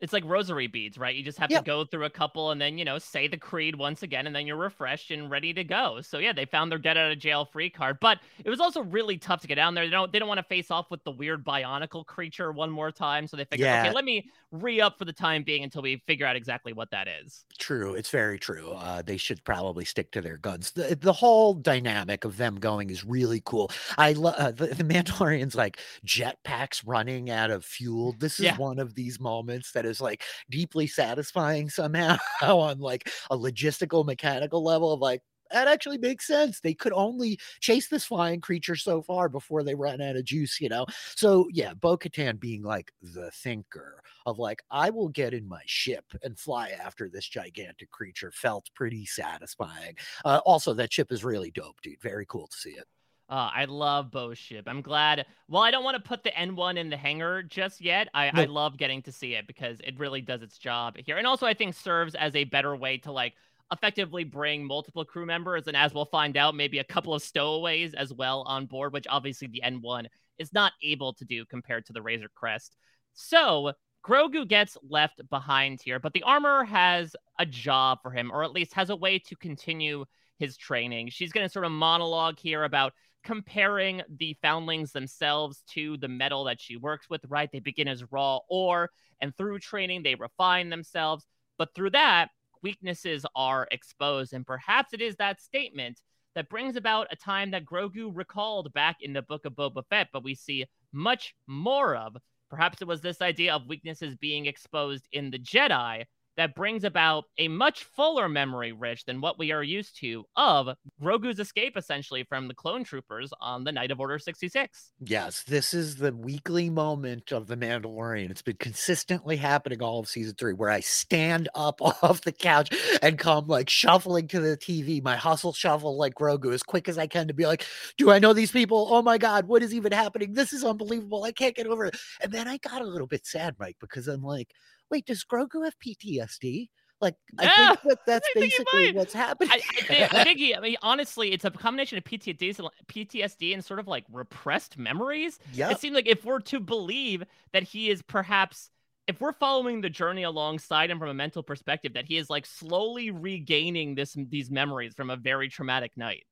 [0.00, 1.14] It's like rosary beads, right?
[1.14, 3.76] You just have to go through a couple and then, you know, say the creed
[3.76, 6.00] once again and then you're refreshed and ready to go.
[6.00, 7.98] So yeah, they found their get out of jail free card.
[8.00, 9.84] But it was also really tough to get down there.
[9.84, 12.90] They don't they don't want to face off with the weird bionicle creature one more
[12.90, 13.26] time.
[13.26, 13.82] So they figured, Yeah.
[13.84, 17.06] okay, let me re-up for the time being until we figure out exactly what that
[17.06, 17.44] is.
[17.58, 18.70] True, it's very true.
[18.72, 20.70] Uh, they should probably stick to their guns.
[20.72, 23.70] The, the whole dynamic of them going is really cool.
[23.98, 28.14] I love uh, the, the Mandalorians like jetpacks running out of fuel.
[28.18, 28.56] This is Yeah.
[28.56, 34.62] one of these moments that is like deeply satisfying somehow on like a logistical mechanical
[34.62, 36.60] level of like that actually makes sense.
[36.60, 40.60] They could only chase this flying creature so far before they ran out of juice,
[40.60, 40.86] you know?
[41.16, 45.62] So, yeah, Bo Katan being like the thinker of like, I will get in my
[45.66, 49.96] ship and fly after this gigantic creature felt pretty satisfying.
[50.24, 52.00] Uh, also, that ship is really dope, dude.
[52.00, 52.84] Very cool to see it.
[53.30, 54.64] Uh, I love Bo's ship.
[54.66, 55.24] I'm glad.
[55.48, 58.08] Well, I don't want to put the N1 in the hangar just yet.
[58.12, 61.16] I, I love getting to see it because it really does its job here.
[61.16, 63.34] And also, I think serves as a better way to like
[63.72, 67.94] effectively bring multiple crew members and as we'll find out, maybe a couple of stowaways
[67.94, 70.06] as well on board, which obviously the N1
[70.38, 72.76] is not able to do compared to the Razor Crest.
[73.14, 78.42] So Grogu gets left behind here, but the armor has a job for him, or
[78.42, 80.04] at least has a way to continue
[80.38, 81.10] his training.
[81.10, 86.44] She's going to sort of monologue here about comparing the foundlings themselves to the metal
[86.44, 87.50] that she works with, right?
[87.52, 91.26] They begin as raw ore, and through training, they refine themselves.
[91.58, 92.30] But through that,
[92.62, 94.32] weaknesses are exposed.
[94.32, 96.00] And perhaps it is that statement
[96.34, 100.08] that brings about a time that Grogu recalled back in the book of Boba Fett,
[100.12, 102.16] but we see much more of.
[102.48, 106.04] Perhaps it was this idea of weaknesses being exposed in the Jedi
[106.40, 110.74] that brings about a much fuller memory, Rich, than what we are used to of
[110.98, 114.92] Grogu's escape essentially from the clone troopers on the night of Order 66.
[115.00, 118.30] Yes, this is the weekly moment of The Mandalorian.
[118.30, 122.74] It's been consistently happening all of season three where I stand up off the couch
[123.02, 126.96] and come like shuffling to the TV, my hustle shuffle like Grogu as quick as
[126.96, 127.66] I can to be like,
[127.98, 128.88] Do I know these people?
[128.90, 130.32] Oh my God, what is even happening?
[130.32, 131.22] This is unbelievable.
[131.22, 131.96] I can't get over it.
[132.22, 134.48] And then I got a little bit sad, Mike, because I'm like,
[134.90, 136.68] wait, does Grogu have PTSD?
[137.00, 139.50] Like, I think that that's I basically what's happening.
[139.50, 142.68] I, I, think, I think he, I mean, honestly, it's a combination of PTSD, and-
[142.88, 145.38] PTSD and sort of like repressed memories.
[145.52, 145.70] Yeah.
[145.70, 148.70] It seemed like if we're to believe that he is perhaps,
[149.06, 152.44] if we're following the journey alongside him from a mental perspective, that he is like
[152.44, 156.24] slowly regaining this these memories from a very traumatic night.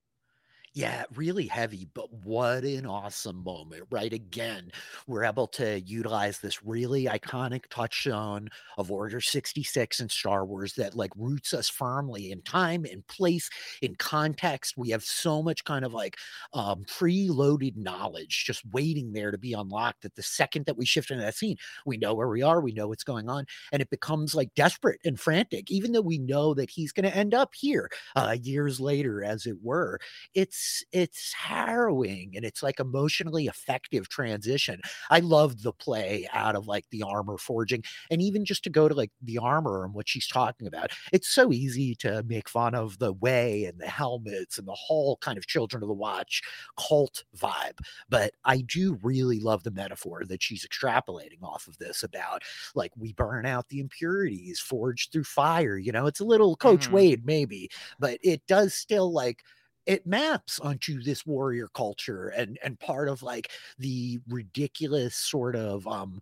[0.74, 4.12] Yeah, really heavy, but what an awesome moment, right?
[4.12, 4.70] Again,
[5.06, 10.94] we're able to utilize this really iconic touchstone of Order 66 in Star Wars that
[10.94, 13.48] like roots us firmly in time, in place,
[13.82, 14.74] in context.
[14.76, 16.16] We have so much kind of like
[16.52, 21.10] um preloaded knowledge just waiting there to be unlocked that the second that we shift
[21.10, 23.90] into that scene, we know where we are, we know what's going on, and it
[23.90, 27.54] becomes like desperate and frantic, even though we know that he's going to end up
[27.54, 29.98] here uh, years later, as it were
[30.34, 30.57] it's
[30.92, 34.80] it's harrowing and it's like emotionally effective transition.
[35.10, 38.88] I loved the play out of like the armor forging and even just to go
[38.88, 40.92] to like the armor and what she's talking about.
[41.12, 45.16] It's so easy to make fun of the way and the helmets and the whole
[45.18, 46.42] kind of children of the watch
[46.78, 52.02] cult vibe, but I do really love the metaphor that she's extrapolating off of this
[52.02, 52.42] about
[52.74, 56.06] like we burn out the impurities forged through fire, you know.
[56.06, 56.90] It's a little coach Mhm.
[56.90, 59.42] Wade maybe, but it does still like
[59.88, 65.86] it maps onto this warrior culture and and part of like the ridiculous sort of
[65.88, 66.20] um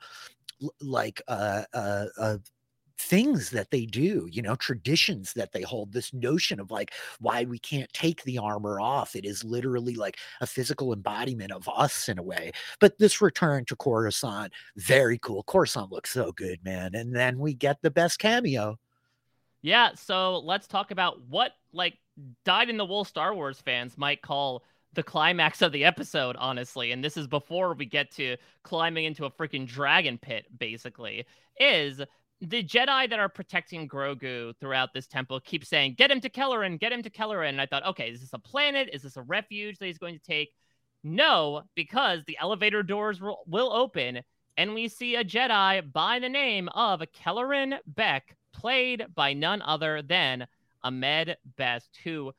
[0.81, 2.39] like uh uh, uh
[2.99, 7.45] things that they do you know traditions that they hold this notion of like why
[7.45, 9.17] we can't take the armor off.
[9.17, 12.53] It is literally like a physical embodiment of us in a way.
[12.81, 15.45] But this return to coruscant very cool.
[15.45, 16.95] Coruscant looks so good man.
[16.95, 18.79] And then we get the best cameo
[19.67, 21.99] Yeah, so let's talk about what like
[22.45, 26.93] dyed in the wool Star Wars fans might call the climax of the episode, honestly.
[26.93, 31.27] And this is before we get to climbing into a freaking dragon pit, basically.
[31.59, 32.01] Is
[32.41, 36.79] the Jedi that are protecting Grogu throughout this temple keep saying, Get him to Kelleran,
[36.79, 37.49] get him to Kelleran.
[37.49, 38.91] And I thought, okay, is this a planet?
[38.93, 40.53] Is this a refuge that he's going to take?
[41.03, 44.21] No, because the elevator doors will, open
[44.57, 50.03] and we see a Jedi by the name of Kelleran Beck, played by none other
[50.03, 50.45] than
[50.83, 52.33] Ahmed Best, who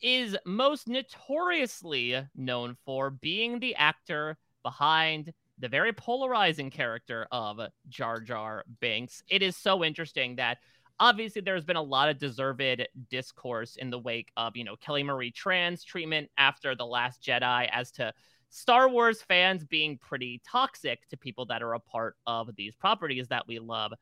[0.00, 8.20] is most notoriously known for being the actor behind the very polarizing character of Jar
[8.20, 9.24] Jar Binks.
[9.28, 10.58] It is so interesting that
[11.00, 15.02] obviously there's been a lot of deserved discourse in the wake of, you know, Kelly
[15.02, 18.14] Marie Tran's treatment after The Last Jedi as to
[18.50, 23.26] Star Wars fans being pretty toxic to people that are a part of these properties
[23.26, 23.92] that we love.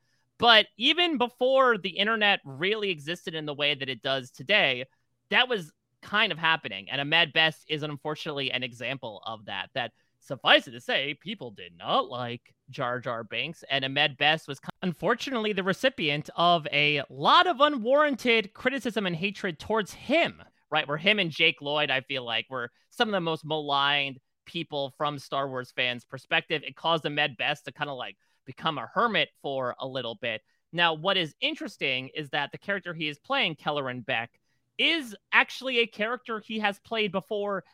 [0.44, 4.84] But even before the internet really existed in the way that it does today,
[5.30, 6.90] that was kind of happening.
[6.90, 9.70] And Ahmed Best is unfortunately an example of that.
[9.72, 14.46] That suffice it to say, people did not like Jar Jar Binks, and Ahmed Best
[14.46, 20.42] was unfortunately the recipient of a lot of unwarranted criticism and hatred towards him.
[20.68, 24.20] Right, where him and Jake Lloyd, I feel like, were some of the most maligned
[24.44, 26.60] people from Star Wars fans' perspective.
[26.66, 30.42] It caused Ahmed Best to kind of like become a hermit for a little bit.
[30.72, 34.30] Now, what is interesting is that the character he is playing, Kelleran Beck,
[34.78, 37.64] is actually a character he has played before,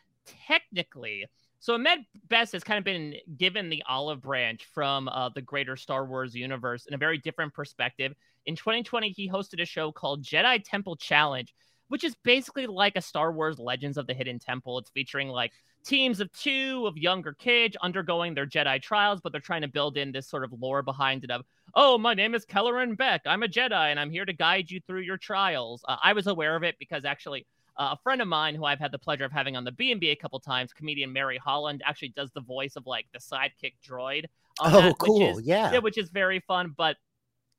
[0.47, 1.25] technically.
[1.59, 5.75] So Ahmed Best has kind of been given the olive branch from uh, the greater
[5.75, 8.13] Star Wars universe in a very different perspective.
[8.45, 11.53] In 2020, he hosted a show called Jedi Temple Challenge,
[11.91, 14.77] which is basically like a Star Wars Legends of the Hidden Temple.
[14.77, 15.51] It's featuring like
[15.83, 19.97] teams of two of younger kids undergoing their Jedi trials, but they're trying to build
[19.97, 21.41] in this sort of lore behind it of,
[21.75, 23.23] oh, my name is Kelleran Beck.
[23.25, 25.83] I'm a Jedi and I'm here to guide you through your trials.
[25.85, 28.79] Uh, I was aware of it because actually uh, a friend of mine who I've
[28.79, 32.13] had the pleasure of having on the B&B a couple times, comedian Mary Holland, actually
[32.15, 34.27] does the voice of like the sidekick droid.
[34.61, 36.73] oh that, cool is- yeah yeah, which is very fun.
[36.77, 36.95] But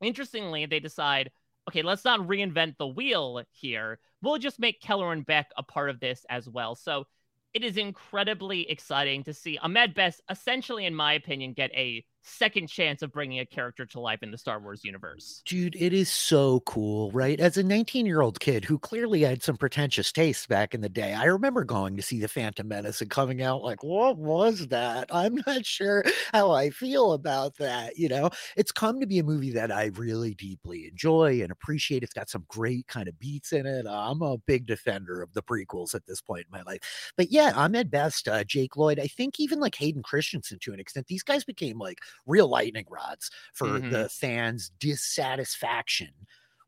[0.00, 1.30] interestingly, they decide,
[1.68, 3.98] okay, let's not reinvent the wheel here.
[4.22, 6.74] We'll just make Kelleran Beck a part of this as well.
[6.74, 7.06] So
[7.52, 12.68] it is incredibly exciting to see Ahmed Best essentially, in my opinion, get a second
[12.68, 15.42] chance of bringing a character to life in the Star Wars universe.
[15.44, 17.38] Dude, it is so cool, right?
[17.40, 20.88] As a 19 year old kid who clearly had some pretentious tastes back in the
[20.88, 24.68] day, I remember going to see The Phantom Menace and coming out like, what was
[24.68, 25.08] that?
[25.10, 27.98] I'm not sure how I feel about that.
[27.98, 32.02] You know, it's come to be a movie that I really deeply enjoy and appreciate.
[32.02, 33.86] It's got some great kind of beats in it.
[33.88, 37.12] I'm a big defender of the prequels at this point in my life.
[37.16, 40.80] But yeah, Ahmed Best, uh, Jake Lloyd, I think even like Hayden Christensen to an
[40.80, 43.90] extent, these guys became like real lightning rods for mm-hmm.
[43.90, 46.10] the fans' dissatisfaction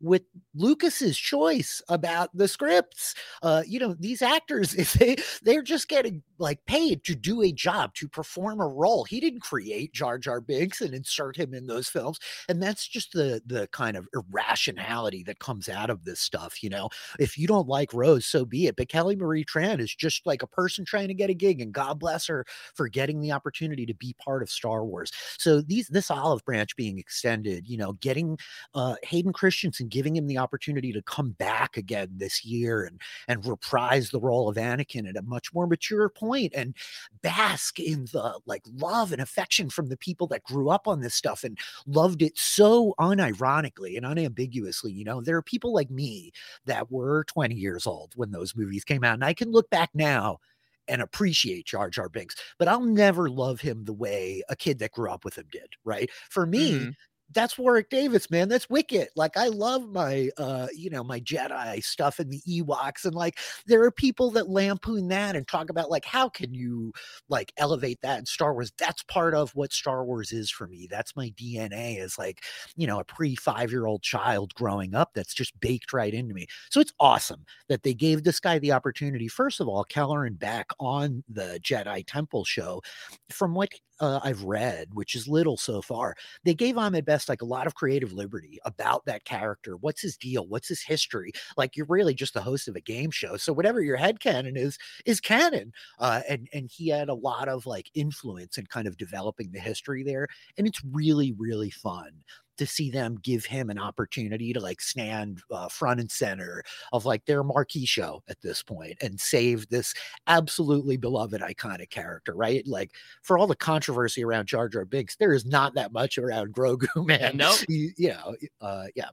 [0.04, 0.22] with
[0.54, 3.14] Lucas's choice about the scripts.
[3.42, 7.52] Uh, you know, these actors, if they they're just getting like paid to do a
[7.52, 9.04] job, to perform a role.
[9.04, 12.18] He didn't create Jar Jar Binks and insert him in those films.
[12.48, 16.62] And that's just the the kind of irrationality that comes out of this stuff.
[16.62, 18.76] You know, if you don't like Rose, so be it.
[18.76, 21.72] But Kelly Marie Tran is just like a person trying to get a gig, and
[21.72, 25.10] God bless her for getting the opportunity to be part of Star Wars.
[25.38, 28.38] So these this olive branch being extended, you know, getting
[28.74, 33.46] uh Hayden Christensen giving him the opportunity to come back again this year and and
[33.46, 36.74] reprise the role of Anakin at a much more mature point and
[37.22, 41.14] bask in the like love and affection from the people that grew up on this
[41.14, 44.90] stuff and loved it so unironically and unambiguously.
[44.90, 46.32] You know, there are people like me
[46.66, 49.90] that were 20 years old when those movies came out, and I can look back
[49.94, 50.40] now
[50.88, 54.90] and appreciate Jar Jar Binks, but I'll never love him the way a kid that
[54.90, 56.10] grew up with him did, right?
[56.28, 56.90] For me, mm-hmm
[57.32, 58.48] that's Warwick Davis, man.
[58.48, 59.10] That's Wicket.
[59.16, 63.04] Like I love my uh, you know, my Jedi stuff and the Ewoks.
[63.04, 66.92] And like there are people that lampoon that and talk about like how can you
[67.28, 68.72] like elevate that in Star Wars?
[68.78, 70.86] That's part of what Star Wars is for me.
[70.90, 72.42] That's my DNA as like,
[72.76, 76.46] you know, a pre-five-year-old child growing up that's just baked right into me.
[76.70, 80.64] So it's awesome that they gave this guy the opportunity, first of all, Kelleran Beq
[80.78, 82.82] on the Jedi Temple show.
[83.30, 83.70] From what
[84.04, 86.14] uh, I've read, which is little so far,
[86.44, 89.76] they gave Ahmed Best like a lot of creative liberty about that character.
[89.76, 90.46] What's his deal?
[90.46, 91.32] What's his history?
[91.56, 94.56] Like you're really just the host of a game show, so whatever your head canon
[94.56, 95.72] is is canon.
[95.98, 99.60] Uh, and and he had a lot of like influence in kind of developing the
[99.60, 102.12] history there, and it's really really fun
[102.58, 106.62] to see them give him an opportunity to like stand uh, front and center
[106.92, 109.94] of like their marquee show at this point and save this
[110.26, 112.66] absolutely beloved iconic character, right?
[112.66, 116.54] Like for all the controversy around Jar Jar Binks, there is not that much around
[116.54, 117.36] Grogu, man.
[117.36, 119.08] No, you, you know, uh, yeah.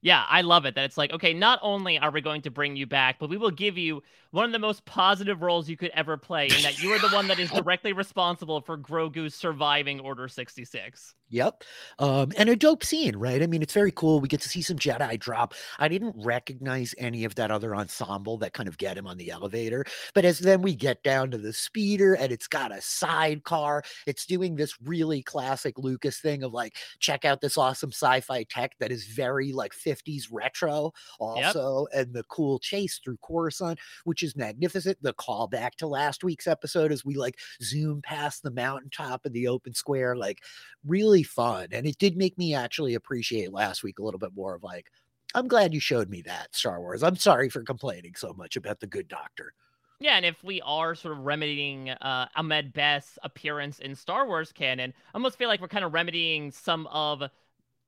[0.00, 2.76] Yeah, I love it that it's like, okay, not only are we going to bring
[2.76, 5.90] you back, but we will give you one of the most positive roles you could
[5.94, 10.00] ever play, in that you are the one that is directly responsible for Grogu surviving
[10.00, 11.14] Order 66.
[11.30, 11.64] Yep.
[11.98, 13.42] Um, and a dope scene, right?
[13.42, 14.20] I mean, it's very cool.
[14.20, 15.52] We get to see some Jedi drop.
[15.78, 19.30] I didn't recognize any of that other ensemble that kind of get him on the
[19.30, 19.84] elevator.
[20.14, 24.24] But as then we get down to the speeder and it's got a sidecar, it's
[24.24, 28.72] doing this really classic Lucas thing of like, check out this awesome sci fi tech
[28.80, 32.06] that is very like 50s retro, also, yep.
[32.06, 34.98] and the cool chase through Coruscant, which is magnificent.
[35.02, 39.48] The callback to last week's episode as we like zoom past the mountaintop of the
[39.48, 40.42] open square, like
[40.86, 41.68] really really fun.
[41.72, 44.90] And it did make me actually appreciate last week a little bit more of like,
[45.34, 47.02] I'm glad you showed me that, Star Wars.
[47.02, 49.54] I'm sorry for complaining so much about the good doctor.
[50.00, 54.52] Yeah, and if we are sort of remedying uh, Ahmed Best's appearance in Star Wars
[54.52, 57.22] canon, I almost feel like we're kind of remedying some of,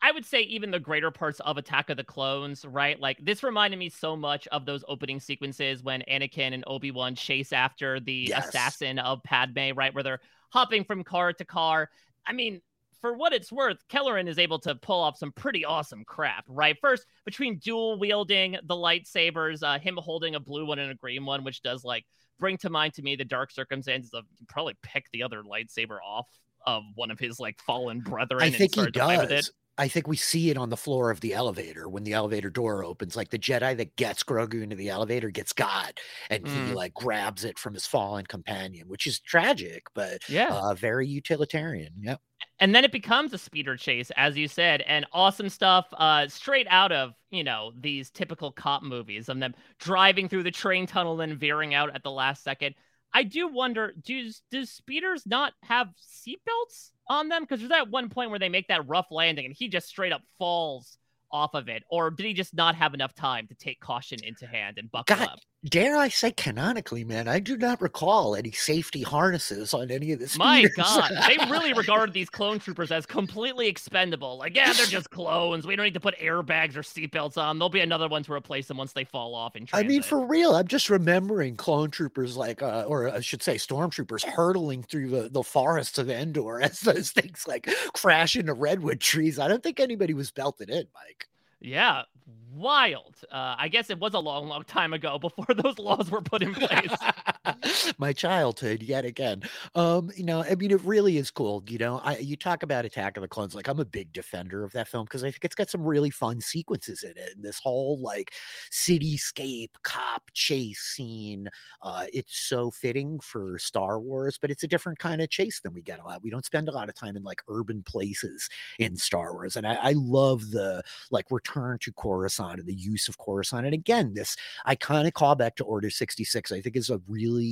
[0.03, 2.99] I would say, even the greater parts of Attack of the Clones, right?
[2.99, 7.15] Like this reminded me so much of those opening sequences when Anakin and Obi Wan
[7.15, 8.49] chase after the yes.
[8.49, 9.95] assassin of Padme, right?
[9.95, 11.91] Where they're hopping from car to car.
[12.27, 12.63] I mean,
[13.01, 16.77] for what it's worth, Kelleran is able to pull off some pretty awesome crap, right?
[16.81, 21.25] First, between dual wielding the lightsabers, uh, him holding a blue one and a green
[21.25, 22.05] one, which does like
[22.39, 26.27] bring to mind to me the dark circumstances of probably pick the other lightsaber off
[26.67, 28.43] of one of his like fallen brethren.
[28.43, 29.51] I think he does.
[29.79, 32.85] I think we see it on the floor of the elevator when the elevator door
[32.85, 33.17] opens.
[33.17, 36.69] Like the Jedi that gets Grogu into the elevator gets God, and mm.
[36.69, 41.07] he like grabs it from his fallen companion, which is tragic, but yeah, uh, very
[41.07, 41.93] utilitarian.
[42.01, 42.21] Yep
[42.59, 46.67] and then it becomes a speeder chase as you said and awesome stuff uh straight
[46.71, 51.21] out of you know these typical cop movies of them driving through the train tunnel
[51.21, 52.75] and veering out at the last second
[53.13, 57.43] i do wonder does does speeders not have seatbelts on them?
[57.43, 60.13] Because there's that one point where they make that rough landing and he just straight
[60.13, 60.97] up falls
[61.33, 61.83] off of it.
[61.91, 65.17] Or did he just not have enough time to take caution into hand and buckle
[65.17, 69.91] God, up dare I say canonically, man, I do not recall any safety harnesses on
[69.91, 70.39] any of this.
[70.39, 74.39] My God, they really regarded these clone troopers as completely expendable.
[74.39, 75.67] Like, yeah, they're just clones.
[75.67, 77.59] We don't need to put airbags or seatbelts on.
[77.59, 79.87] There'll be another one to replace them once they fall off in transit.
[79.87, 83.57] I mean, for real, I'm just remembering clone troopers like, uh, or I should say,
[83.57, 89.01] stormtroopers hurtling through the, the forests of Endor as those things like crash into redwood
[89.01, 89.39] trees.
[89.39, 91.27] I don't think anybody was belted in, Mike.
[91.61, 92.05] Yeah,
[92.53, 93.17] wild.
[93.31, 96.43] Uh, I guess it was a long, long time ago before those laws were put
[96.43, 96.95] in place.
[97.99, 99.43] My childhood, yet again.
[99.75, 101.63] Um, you know, I mean, it really is cool.
[101.69, 104.65] You know, I you talk about Attack of the Clones, like I'm a big defender
[104.65, 107.33] of that film because I think it's got some really fun sequences in it.
[107.35, 108.33] And this whole like
[108.71, 111.49] cityscape cop chase scene,
[111.83, 115.75] uh, it's so fitting for Star Wars, but it's a different kind of chase than
[115.75, 116.23] we get a lot.
[116.23, 119.67] We don't spend a lot of time in like urban places in Star Wars, and
[119.67, 123.67] I, I love the like return to Coruscant and the use of Coruscant.
[123.67, 124.37] And again, this
[124.67, 127.50] iconic callback to Order 66, I think is a really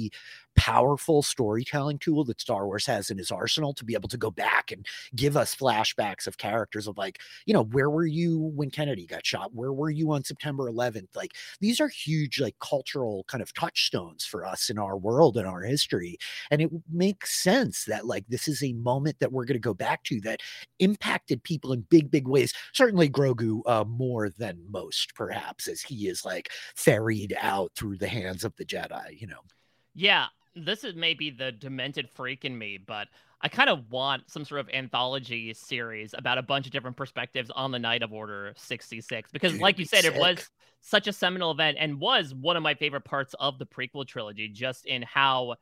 [0.59, 4.29] powerful storytelling tool that Star Wars has in his arsenal to be able to go
[4.29, 4.85] back and
[5.15, 9.25] give us flashbacks of characters of like, you know, where were you when Kennedy got
[9.25, 9.55] shot?
[9.55, 11.15] Where were you on September 11th?
[11.15, 15.47] Like these are huge, like cultural kind of touchstones for us in our world and
[15.47, 16.19] our history.
[16.51, 19.75] And it makes sense that like this is a moment that we're going to go
[19.75, 20.41] back to that
[20.81, 22.53] impacted people in big, big ways.
[22.73, 28.09] Certainly Grogu uh, more than most, perhaps, as he is like ferried out through the
[28.09, 29.41] hands of the Jedi, you know.
[29.99, 33.09] Yeah, this is maybe the demented freak in me, but
[33.41, 37.51] I kind of want some sort of anthology series about a bunch of different perspectives
[37.51, 40.05] on the night of Order 66 because Dude, like you said sick.
[40.05, 43.67] it was such a seminal event and was one of my favorite parts of the
[43.67, 45.57] prequel trilogy just in how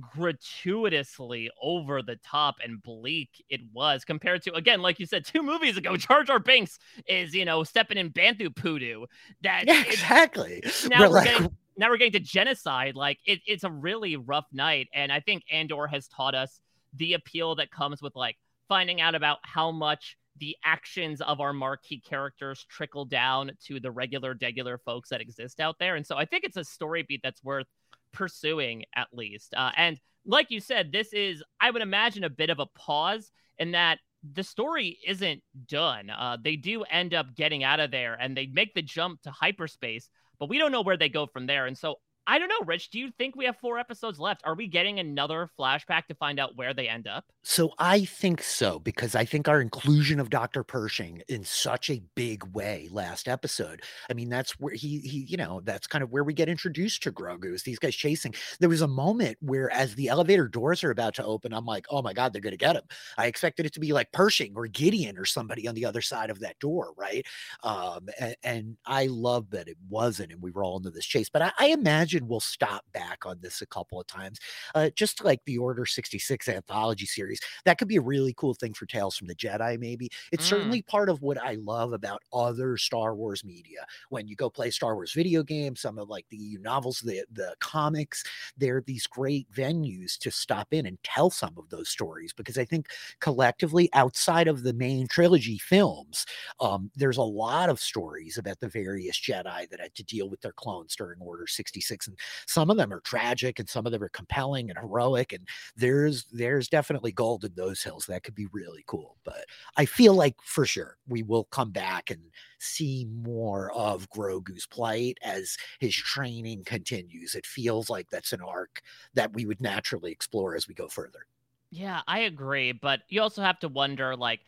[0.00, 5.40] gratuitously over the top and bleak it was compared to again like you said two
[5.40, 9.06] movies ago Jar Jar Binks is you know stepping in Bantha poodoo
[9.42, 10.62] that Yeah, exactly.
[10.82, 12.96] now We're we're like, getting now we're getting to genocide.
[12.96, 16.60] Like it, it's a really rough night, and I think Andor has taught us
[16.96, 18.36] the appeal that comes with like
[18.68, 23.90] finding out about how much the actions of our marquee characters trickle down to the
[23.90, 25.94] regular, degular folks that exist out there.
[25.94, 27.66] And so I think it's a story beat that's worth
[28.12, 29.54] pursuing at least.
[29.56, 33.30] Uh, and like you said, this is I would imagine a bit of a pause
[33.58, 33.98] in that
[34.32, 36.10] the story isn't done.
[36.10, 39.30] Uh, they do end up getting out of there and they make the jump to
[39.30, 40.08] hyperspace,
[40.44, 41.64] but we don't know where they go from there.
[41.64, 42.90] And so I don't know, Rich.
[42.90, 44.42] Do you think we have four episodes left?
[44.44, 47.24] Are we getting another flashback to find out where they end up?
[47.42, 50.62] So I think so because I think our inclusion of Dr.
[50.62, 53.82] Pershing in such a big way last episode.
[54.08, 57.02] I mean, that's where he he, you know, that's kind of where we get introduced
[57.02, 58.34] to Grogu these guys chasing.
[58.60, 61.86] There was a moment where as the elevator doors are about to open, I'm like,
[61.90, 62.82] oh my God, they're gonna get him.
[63.18, 66.30] I expected it to be like Pershing or Gideon or somebody on the other side
[66.30, 67.26] of that door, right?
[67.62, 71.28] Um, and, and I love that it wasn't, and we were all into this chase.
[71.28, 74.38] But I, I imagine we'll stop back on this a couple of times
[74.74, 77.40] uh, just like the Order 66 anthology series.
[77.64, 80.10] That could be a really cool thing for Tales from the Jedi, maybe.
[80.32, 80.44] It's Mm.
[80.46, 83.86] certainly part of what I love about other Star Wars media.
[84.08, 87.54] When you go play Star Wars video games, some of like the novels, the, the
[87.60, 88.24] comics,
[88.56, 92.64] they're these great venues to stop in and tell some of those stories because I
[92.64, 92.88] think
[93.20, 96.26] collectively, outside of the main trilogy films,
[96.60, 100.40] um, there's a lot of stories about the various Jedi that had to deal with
[100.40, 102.03] their clones during Order 66.
[102.06, 105.46] And some of them are tragic and some of them are compelling and heroic and
[105.76, 109.44] there's there's definitely gold in those hills that could be really cool but
[109.76, 115.18] i feel like for sure we will come back and see more of grogu's plight
[115.22, 117.34] as his training continues.
[117.34, 118.80] It feels like that's an arc
[119.14, 121.26] that we would naturally explore as we go further.
[121.70, 124.40] Yeah, I agree, but you also have to wonder like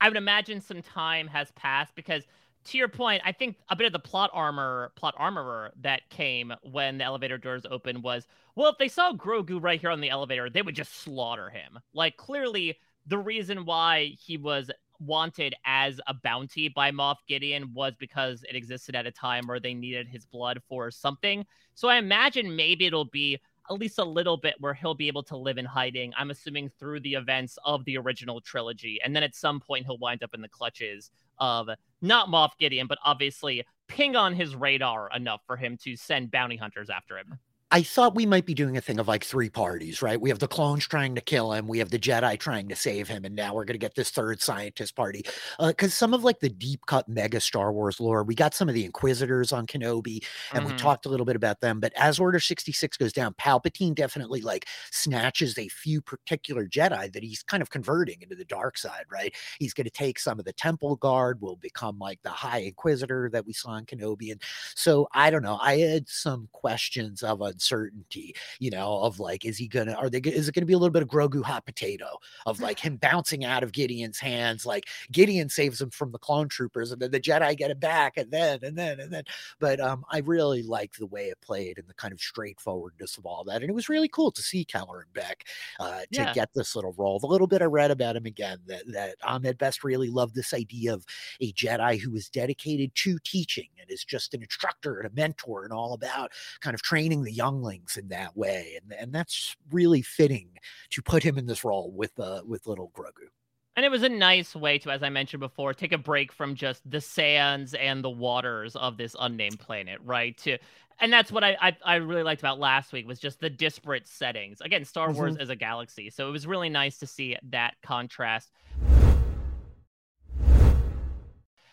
[0.00, 2.26] I would imagine some time has passed because
[2.66, 6.52] to your point, I think a bit of the plot armor plot armorer that came
[6.62, 10.10] when the elevator doors open was well, if they saw Grogu right here on the
[10.10, 11.78] elevator, they would just slaughter him.
[11.92, 17.94] Like clearly the reason why he was wanted as a bounty by Moff Gideon was
[17.98, 21.44] because it existed at a time where they needed his blood for something.
[21.74, 23.40] So I imagine maybe it'll be
[23.70, 26.12] at least a little bit where he'll be able to live in hiding.
[26.16, 29.00] I'm assuming through the events of the original trilogy.
[29.02, 31.68] And then at some point, he'll wind up in the clutches of
[32.04, 36.56] not Moff Gideon, but obviously ping on his radar enough for him to send bounty
[36.56, 37.38] hunters after him.
[37.74, 40.20] I thought we might be doing a thing of like three parties, right?
[40.20, 43.08] We have the clones trying to kill him, we have the Jedi trying to save
[43.08, 45.24] him, and now we're going to get this third scientist party.
[45.58, 48.68] Because uh, some of like the deep cut mega Star Wars lore, we got some
[48.68, 50.70] of the Inquisitors on Kenobi, and mm-hmm.
[50.70, 51.80] we talked a little bit about them.
[51.80, 57.24] But as Order 66 goes down, Palpatine definitely like snatches a few particular Jedi that
[57.24, 59.34] he's kind of converting into the dark side, right?
[59.58, 63.30] He's going to take some of the Temple Guard, will become like the High Inquisitor
[63.32, 64.30] that we saw in Kenobi.
[64.30, 64.40] And
[64.76, 65.58] so I don't know.
[65.60, 70.18] I had some questions of uncertainty, you know, of like, is he gonna, are they,
[70.18, 72.06] is it gonna be a little bit of Grogu hot potato
[72.46, 74.66] of like him bouncing out of Gideon's hands?
[74.66, 78.16] Like Gideon saves him from the clone troopers and then the Jedi get it back
[78.16, 79.24] and then, and then, and then.
[79.58, 83.26] But um, I really liked the way it played and the kind of straightforwardness of
[83.26, 83.62] all that.
[83.62, 85.42] And it was really cool to see Kelleran Beq
[85.80, 86.32] uh, to yeah.
[86.32, 87.18] get this little role.
[87.18, 90.52] The little bit I read about him again, that, that Ahmed Best really loved this
[90.52, 91.04] idea of
[91.40, 95.64] a Jedi who is dedicated to teaching and is just an instructor and a mentor
[95.64, 98.78] and all about kind of training the younglings in that way.
[98.82, 100.50] And, and that's really fitting
[100.90, 103.28] to put him in this role with uh, with little Grogu.
[103.76, 106.54] And it was a nice way to, as I mentioned before, take a break from
[106.54, 110.36] just the sands and the waters of this unnamed planet, right?
[110.38, 110.58] To
[111.00, 114.06] and that's what I, I, I really liked about last week was just the disparate
[114.06, 114.60] settings.
[114.60, 115.18] Again, Star mm-hmm.
[115.18, 118.52] Wars as a galaxy, so it was really nice to see that contrast.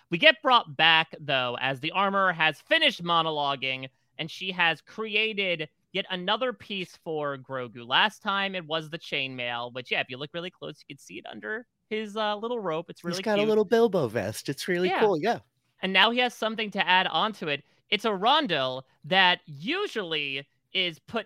[0.10, 3.90] We get brought back though as the armor has finished monologuing
[4.22, 7.88] and she has created yet another piece for Grogu.
[7.88, 11.02] Last time it was the chainmail, which yeah, if you look really close, you can
[11.02, 12.86] see it under his uh, little rope.
[12.92, 13.48] It's really He's got cute.
[13.48, 14.48] a little Bilbo vest.
[14.48, 15.00] It's really yeah.
[15.00, 15.20] cool.
[15.20, 15.40] Yeah.
[15.82, 17.64] And now he has something to add onto it.
[17.90, 21.26] It's a rondel that usually is put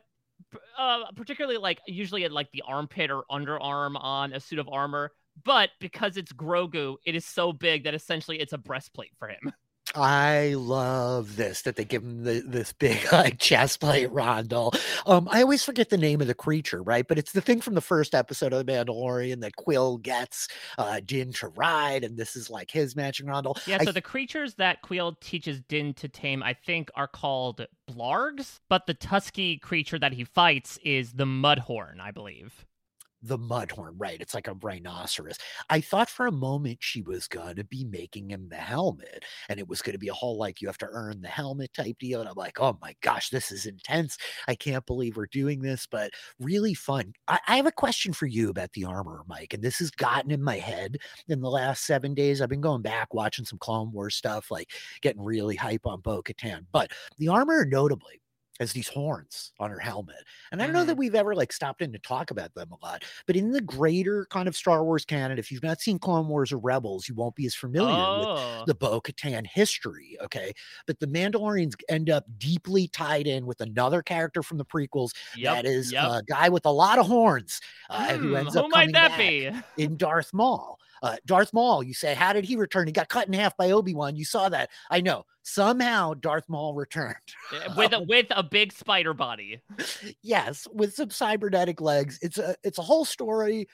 [0.78, 5.12] uh, particularly like usually at like the armpit or underarm on a suit of armor
[5.44, 9.52] but because it's Grogu, it is so big that essentially it's a breastplate for him.
[9.96, 14.78] I love this that they give him the, this big like chest plate rondel.
[15.06, 17.08] Um, I always forget the name of the creature, right?
[17.08, 21.00] But it's the thing from the first episode of The Mandalorian that Kuiil gets uh,
[21.06, 23.58] Din to ride, and this is like his matching rondel.
[23.66, 23.82] Yeah.
[23.84, 28.60] So I, the creatures that Kuiil teaches Din to tame, I think, are called blurrgs,
[28.70, 32.66] but the tusky creature that he fights is the mudhorn, I believe
[33.28, 34.22] the mudhorn, right?
[34.22, 35.38] It's like a rhinoceros.
[35.70, 39.60] I thought for a moment she was going to be making him the helmet, and
[39.60, 41.98] it was going to be a whole like you have to earn the helmet type
[42.00, 42.20] deal.
[42.20, 44.18] And I'm like, oh my gosh, this is intense.
[44.48, 47.14] I can't believe we're doing this, but really fun.
[47.28, 50.32] I, I have a question for you about the armor, Mike, and this has gotten
[50.32, 50.98] in my head
[51.28, 52.42] in the last seven days.
[52.42, 54.72] I've been going back watching some Clone Wars stuff, like
[55.02, 56.66] getting really hype on Bo Katan.
[56.72, 58.22] But the armor, notably,
[58.60, 60.24] as these horns on her helmet.
[60.52, 61.00] And I don't know that mm-hmm.
[61.00, 64.26] we've ever like stopped in to talk about them a lot, but in the greater
[64.30, 67.36] kind of Star Wars canon, if you've not seen Clone Wars or Rebels, you won't
[67.36, 68.60] be as familiar oh.
[68.60, 70.18] with the Bo Katan history.
[70.24, 70.54] Okay.
[70.88, 75.56] But the Mandalorians end up deeply tied in with another character from the prequels yep.
[75.56, 76.04] that is yep.
[76.04, 79.18] a guy with a lot of horns uh, who hmm, ends who up coming back
[79.18, 79.52] be?
[79.78, 80.80] in Darth Maul.
[81.06, 82.88] Uh, Darth Maul, you say, how did he return?
[82.88, 84.16] He got cut in half by Obi Wan.
[84.16, 84.72] You saw that.
[84.90, 85.26] I know.
[85.44, 87.16] Somehow Darth Maul returned
[87.78, 89.62] with a, with a big spider body.
[90.24, 92.18] yes, with some cybernetic legs.
[92.24, 93.68] It's a it's a whole story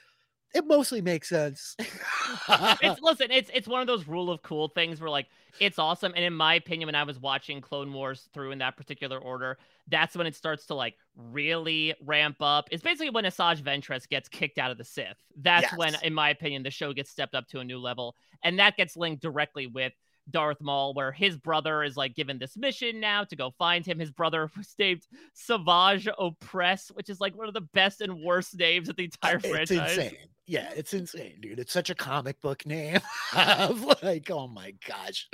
[0.54, 1.76] it mostly makes sense.
[2.48, 5.26] it's listen, it's it's one of those rule of cool things where like
[5.60, 6.12] it's awesome.
[6.14, 9.58] And in my opinion, when I was watching Clone Wars through in that particular order,
[9.88, 12.68] that's when it starts to like really ramp up.
[12.70, 15.18] It's basically when Asajj Ventress gets kicked out of the Sith.
[15.36, 15.76] That's yes.
[15.76, 18.16] when, in my opinion, the show gets stepped up to a new level.
[18.42, 19.92] And that gets linked directly with
[20.30, 23.98] Darth Maul, where his brother is like given this mission now to go find him.
[23.98, 25.02] His brother was named
[25.34, 29.36] Savage Oppress, which is like one of the best and worst names of the entire
[29.36, 29.98] it's franchise.
[29.98, 30.16] Insane.
[30.46, 31.60] Yeah, it's insane, dude.
[31.60, 32.98] It's such a comic book name.
[33.34, 35.28] like, oh my gosh.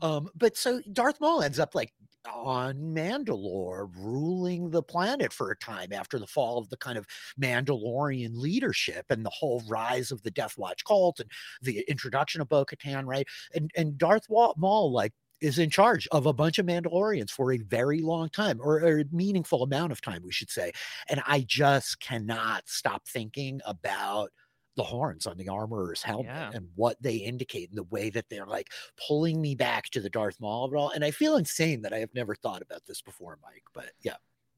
[0.00, 1.92] Um, but so Darth Maul ends up like
[2.26, 7.06] on Mandalore, ruling the planet for a time after the fall of the kind of
[7.40, 11.30] Mandalorian leadership and the whole rise of the Death Watch cult and
[11.62, 13.26] the introduction of Bo Katan, right?
[13.54, 17.58] And and Darth Maul like is in charge of a bunch of Mandalorians for a
[17.58, 20.72] very long time, or, or, a meaningful amount of time, we should say.
[21.08, 24.30] And I just cannot stop thinking about
[24.76, 26.50] the horns on the armorer's helmet yeah.
[26.52, 28.68] and what they indicate and the way that they're like
[29.06, 30.90] pulling me back to the Darth Maul of it all.
[30.90, 33.64] And I feel insane that I have never thought about this before, Mike.
[33.72, 34.16] But yeah.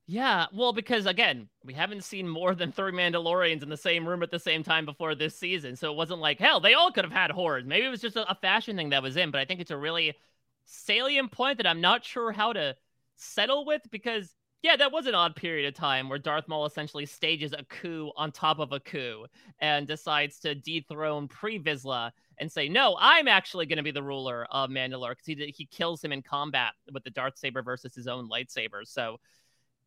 [0.08, 4.22] Yeah, well, because again, we haven't seen more than three Mandalorians in the same room
[4.22, 5.74] at the same time before this season.
[5.74, 7.66] So it wasn't like, hell, they all could have had horns.
[7.66, 9.72] Maybe it was just a, a fashion thing that was in, but I think it's
[9.72, 10.14] a really
[10.64, 12.76] salient point that I'm not sure how to
[13.16, 14.32] settle with because
[14.66, 18.10] yeah, that was an odd period of time where Darth Maul essentially stages a coup
[18.16, 19.26] on top of a coup
[19.60, 22.10] and decides to dethrone Pre Vizsla
[22.40, 25.66] and say, "No, I'm actually going to be the ruler of Mandalore," because he he
[25.66, 28.84] kills him in combat with the Darksaber versus his own lightsaber.
[28.84, 29.20] So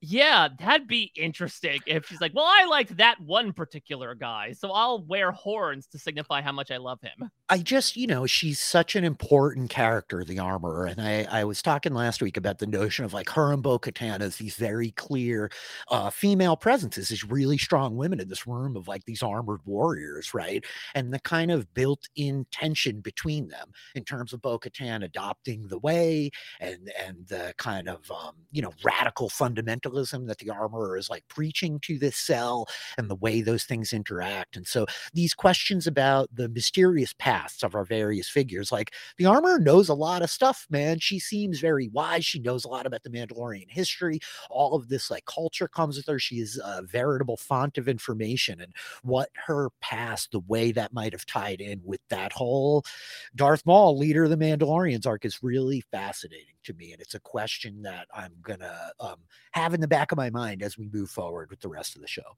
[0.01, 4.71] Yeah, that'd be interesting if she's like, well, I liked that one particular guy, so
[4.71, 7.29] I'll wear horns to signify how much I love him.
[7.49, 10.85] I just, you know, she's such an important character, the armorer.
[10.85, 13.77] And I, I was talking last week about the notion of like her and Bo
[13.77, 15.51] Katan as these very clear
[15.89, 20.33] uh, female presences, these really strong women in this room of like these armored warriors,
[20.33, 20.63] right?
[20.95, 25.67] And the kind of built in tension between them in terms of Bo Katan adopting
[25.67, 26.29] the way
[26.61, 29.27] and, and the kind of, um, you know, radical
[29.89, 32.67] fundamentalism that the armorer is like preaching to this cell
[32.97, 34.55] and the way those things interact.
[34.55, 38.71] And so these questions about the mysterious pasts of our various figures.
[38.71, 40.99] Like the armor knows a lot of stuff, man.
[40.99, 42.25] She seems very wise.
[42.25, 44.19] She knows a lot about the Mandalorian history.
[44.49, 46.19] All of this like culture comes with her.
[46.19, 48.73] She is a veritable font of information and
[49.03, 52.83] what her past, the way that might have tied in with that whole
[53.35, 56.91] Darth Maul, leader of the Mandalorians arc, is really fascinating to me.
[56.91, 59.17] And it's a question that I'm gonna um,
[59.51, 62.01] have in the back of my mind as we move forward with the rest of
[62.01, 62.35] the show.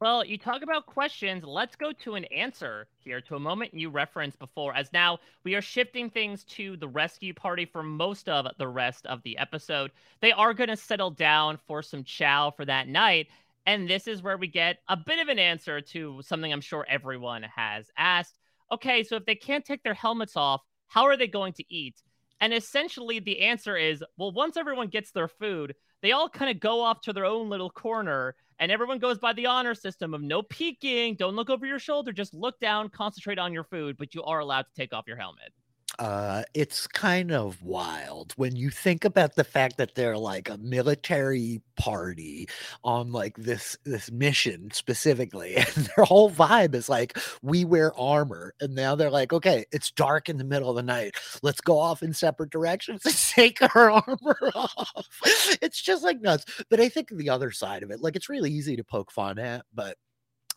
[0.00, 1.44] Well, you talk about questions.
[1.44, 5.54] Let's go to an answer here to a moment you referenced before, as now we
[5.54, 9.90] are shifting things to the rescue party for most of the rest of the episode.
[10.22, 13.26] They are going to settle down for some chow for that night.
[13.66, 16.86] And this is where we get a bit of an answer to something I'm sure
[16.88, 18.38] everyone has asked.
[18.72, 22.00] Okay, so if they can't take their helmets off, how are they going to eat?
[22.40, 26.60] And essentially, the answer is well, once everyone gets their food, they all kind of
[26.60, 30.22] go off to their own little corner and everyone goes by the honor system of
[30.22, 34.14] no peeking, don't look over your shoulder, just look down, concentrate on your food, but
[34.14, 35.52] you are allowed to take off your helmet
[35.98, 40.56] uh, it's kind of wild when you think about the fact that they're like a
[40.58, 42.48] military party
[42.84, 48.54] on like this this mission specifically, and their whole vibe is like we wear armor,
[48.60, 51.78] and now they're like, okay, it's dark in the middle of the night, let's go
[51.78, 55.06] off in separate directions and take our armor off.
[55.60, 56.44] It's just like nuts.
[56.70, 59.38] But I think the other side of it, like it's really easy to poke fun
[59.38, 59.96] at, but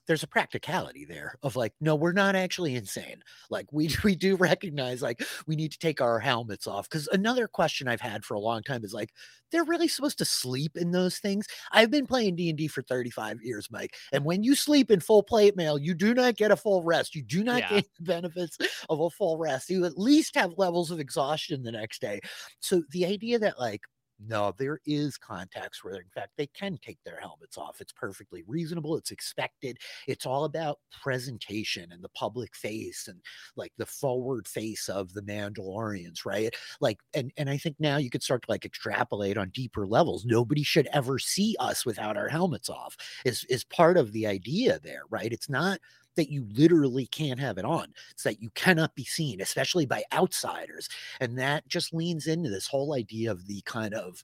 [0.07, 3.21] there's a practicality there of like no we're not actually insane.
[3.49, 7.47] Like we we do recognize like we need to take our helmets off because another
[7.47, 9.11] question i've had for a long time is like
[9.51, 11.47] they're really supposed to sleep in those things?
[11.71, 15.55] I've been playing d&d for 35 years mike and when you sleep in full plate
[15.55, 17.15] mail you do not get a full rest.
[17.15, 17.69] You do not yeah.
[17.69, 18.57] get the benefits
[18.89, 19.69] of a full rest.
[19.69, 22.19] You at least have levels of exhaustion the next day.
[22.59, 23.81] So the idea that like
[24.27, 27.81] no, there is context where, in fact, they can take their helmets off.
[27.81, 28.97] It's perfectly reasonable.
[28.97, 29.77] It's expected.
[30.07, 33.19] It's all about presentation and the public face and
[33.55, 36.53] like the forward face of the Mandalorians, right?
[36.79, 40.25] Like, and and I think now you could start to like extrapolate on deeper levels.
[40.25, 42.95] Nobody should ever see us without our helmets off.
[43.25, 45.31] Is is part of the idea there, right?
[45.31, 45.79] It's not
[46.15, 47.87] that you literally can't have it on.
[48.11, 50.89] It's that you cannot be seen, especially by outsiders.
[51.19, 54.23] And that just leans into this whole idea of the kind of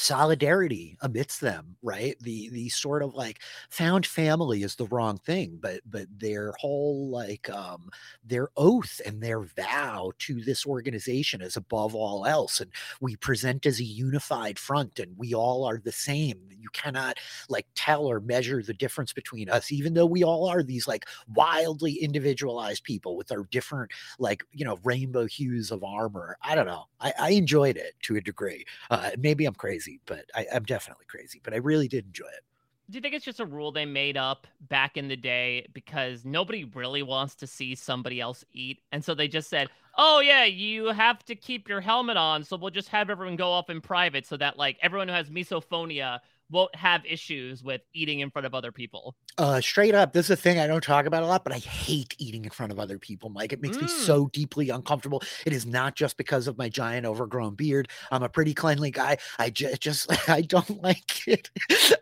[0.00, 2.16] solidarity amidst them right?
[2.20, 7.08] The the sort of like found family is the wrong thing but but their whole
[7.10, 7.90] like um
[8.24, 12.70] their oath and their vow to this organization is above all else and
[13.00, 16.38] we present as a unified front and we all are the same.
[16.60, 17.18] You cannot
[17.48, 21.06] like tell or measure the difference between us even though we all are these like
[21.34, 26.36] wildly individualized people with our different like you know rainbow hues of armor.
[26.42, 26.84] I don't know.
[27.00, 28.64] I, I enjoyed it to a degree.
[28.90, 32.26] Uh maybe i'm crazy crazy, but I, I'm definitely crazy, but I really did enjoy
[32.26, 32.44] it.
[32.90, 36.24] Do you think it's just a rule they made up back in the day because
[36.24, 38.80] nobody really wants to see somebody else eat?
[38.92, 39.68] And so they just said,
[39.98, 42.44] oh, yeah, you have to keep your helmet on.
[42.44, 45.28] So we'll just have everyone go off in private so that, like, everyone who has
[45.28, 46.20] misophonia
[46.50, 49.14] won't have issues with eating in front of other people.
[49.36, 51.58] Uh, straight up, this is a thing I don't talk about a lot, but I
[51.58, 53.52] hate eating in front of other people, Mike.
[53.52, 53.82] It makes mm.
[53.82, 55.22] me so deeply uncomfortable.
[55.46, 57.88] It is not just because of my giant overgrown beard.
[58.10, 59.18] I'm a pretty cleanly guy.
[59.38, 61.50] I just, just I don't like it.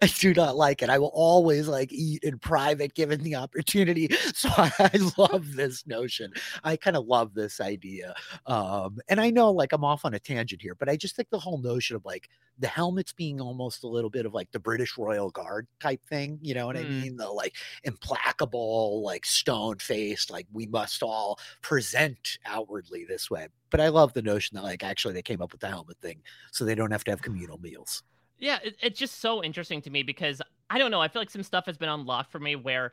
[0.01, 0.91] I do not like it.
[0.91, 4.11] I will always like eat in private given the opportunity.
[4.37, 6.33] So I, I love this notion.
[6.63, 8.15] I kind of love this idea.
[8.45, 11.31] Um, and I know like I'm off on a tangent here, but I just think
[11.31, 12.29] the whole notion of like
[12.59, 16.39] the helmets being almost a little bit of like the British Royal Guard type thing.
[16.41, 16.87] You know what mm.
[16.87, 17.17] I mean?
[17.17, 23.49] The like implacable, like stone faced, like we must all present outwardly this way.
[23.71, 26.23] But I love the notion that like actually they came up with the helmet thing
[26.53, 28.05] so they don't have to have communal meals.
[28.39, 31.01] Yeah, it, it's just so interesting to me because I don't know.
[31.01, 32.93] I feel like some stuff has been unlocked for me where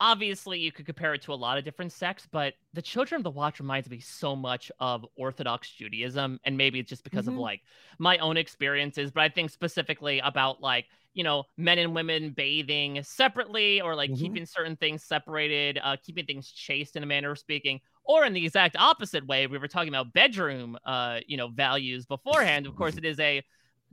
[0.00, 3.24] obviously you could compare it to a lot of different sects, but the Children of
[3.24, 7.34] the Watch reminds me so much of Orthodox Judaism, and maybe it's just because mm-hmm.
[7.34, 7.62] of like
[7.98, 13.02] my own experiences, but I think specifically about like you know men and women bathing
[13.02, 14.22] separately or like mm-hmm.
[14.22, 17.80] keeping certain things separated, uh, keeping things chaste in a manner of speaking.
[18.06, 22.04] Or in the exact opposite way, we were talking about bedroom, uh, you know, values
[22.04, 22.66] beforehand.
[22.66, 23.42] Of course, it is a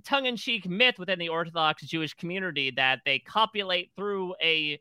[0.03, 4.79] tongue-in-cheek myth within the Orthodox Jewish community that they copulate through a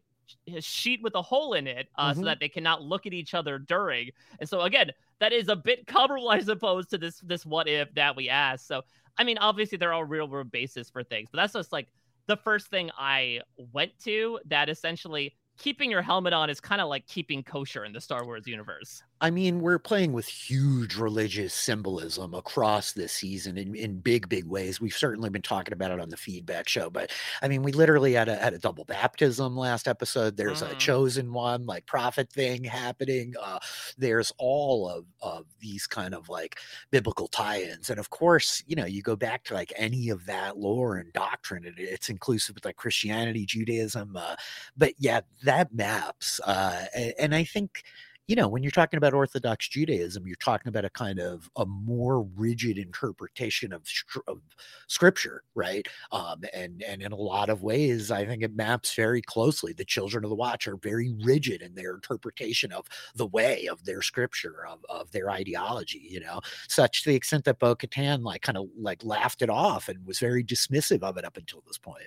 [0.61, 2.21] sheet with a hole in it uh, mm-hmm.
[2.21, 4.11] so that they cannot look at each other during.
[4.39, 7.93] And so again, that is a bit comparable, I suppose, to this this what if
[7.95, 8.67] that we asked.
[8.67, 8.83] So
[9.19, 11.89] I mean, obviously there are real world basis for things, but that's just like
[12.27, 13.41] the first thing I
[13.73, 17.93] went to that essentially keeping your helmet on is kind of like keeping kosher in
[17.93, 19.03] the Star Wars universe.
[19.23, 24.47] I mean, we're playing with huge religious symbolism across this season in, in big, big
[24.47, 24.81] ways.
[24.81, 27.11] We've certainly been talking about it on the feedback show, but
[27.43, 30.37] I mean, we literally had a had a double baptism last episode.
[30.37, 30.73] There's mm.
[30.73, 33.35] a chosen one, like prophet thing happening.
[33.41, 33.59] Uh,
[33.99, 36.59] there's all of of these kind of like
[36.91, 40.57] biblical tie-ins, and of course, you know, you go back to like any of that
[40.57, 44.37] lore and doctrine, and it's inclusive with like Christianity, Judaism, uh,
[44.77, 47.83] but yeah, that maps, uh, and, and I think
[48.31, 51.67] you know, when you're talking about Orthodox Judaism, you're talking about a kind of a
[51.67, 53.83] more rigid interpretation of,
[54.29, 54.41] of
[54.87, 55.89] scripture, right?
[56.13, 59.73] Um, and and in a lot of ways, I think it maps very closely.
[59.73, 63.85] The children of the watch are very rigid in their interpretation of the way of
[63.85, 68.23] their scripture, of, of their ideology, you know, such to the extent that Bo Katan
[68.23, 71.65] like kind of like laughed it off and was very dismissive of it up until
[71.67, 72.07] this point.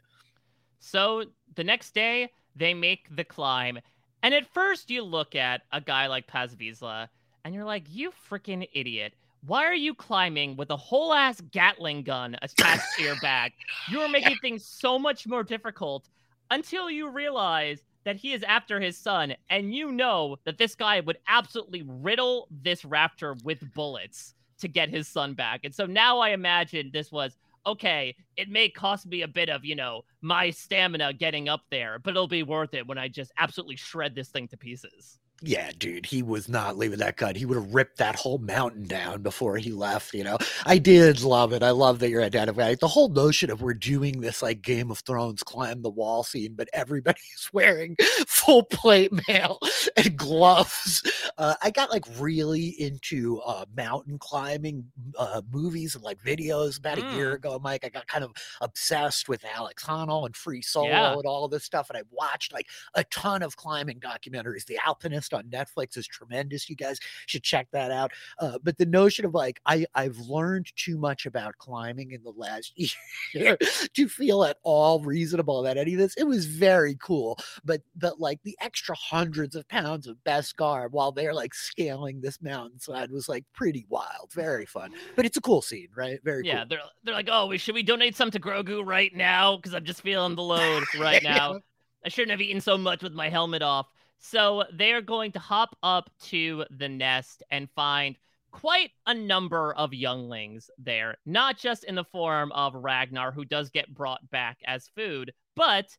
[0.79, 3.79] So the next day, they make the climb
[4.23, 7.09] and at first, you look at a guy like Paz Vizsla,
[7.45, 9.13] and you're like, you freaking idiot.
[9.45, 13.53] Why are you climbing with a whole ass Gatling gun attached to your back?
[13.91, 16.07] You are making things so much more difficult
[16.49, 21.01] until you realize that he is after his son, and you know that this guy
[21.01, 25.61] would absolutely riddle this raptor with bullets to get his son back.
[25.65, 29.65] And so now I imagine this was okay, it may cost me a bit of,
[29.65, 33.31] you know, my stamina getting up there, but it'll be worth it when I just
[33.37, 35.19] absolutely shred this thing to pieces.
[35.45, 37.35] Yeah, dude, he was not leaving that cut.
[37.35, 40.13] He would have ripped that whole mountain down before he left.
[40.13, 41.61] You know, I did love it.
[41.61, 44.99] I love that you're identifying the whole notion of we're doing this like Game of
[44.99, 49.59] Thrones climb the wall scene, but everybody's wearing full plate mail
[49.97, 51.03] and gloves.
[51.37, 54.85] Uh, I got like really into uh, mountain climbing
[55.19, 57.11] uh, movies and like videos about mm.
[57.11, 57.35] a year mm.
[57.35, 57.83] ago, Mike.
[57.83, 58.31] I got kind of
[58.61, 61.13] obsessed with Alex Honnold and Free Solo yeah.
[61.13, 64.65] and all of this stuff, and I watched like a ton of climbing documentaries.
[64.65, 66.69] The Alpinist on Netflix is tremendous.
[66.69, 68.11] You guys should check that out.
[68.39, 72.33] Uh, but the notion of like I I've learned too much about climbing in the
[72.35, 72.73] last
[73.33, 73.57] year
[73.93, 76.15] to feel at all reasonable about any of this.
[76.15, 80.89] It was very cool, but but like the extra hundreds of pounds of best Beskar
[80.91, 84.91] while they're like scaling this mountainside was like pretty wild, very fun.
[85.15, 86.19] But it's a cool scene, right?
[86.23, 86.59] Very yeah.
[86.59, 86.65] Cool.
[86.69, 89.57] They're they're like, oh, we should we donate some to Grogu right now?
[89.57, 91.59] Because I'm just feeling the load right now.
[92.05, 93.87] I shouldn't have eaten so much with my helmet off.
[94.25, 98.15] So they are going to hop up to the nest and find
[98.51, 103.69] quite a number of younglings there, not just in the form of Ragnar, who does
[103.69, 105.97] get brought back as food, but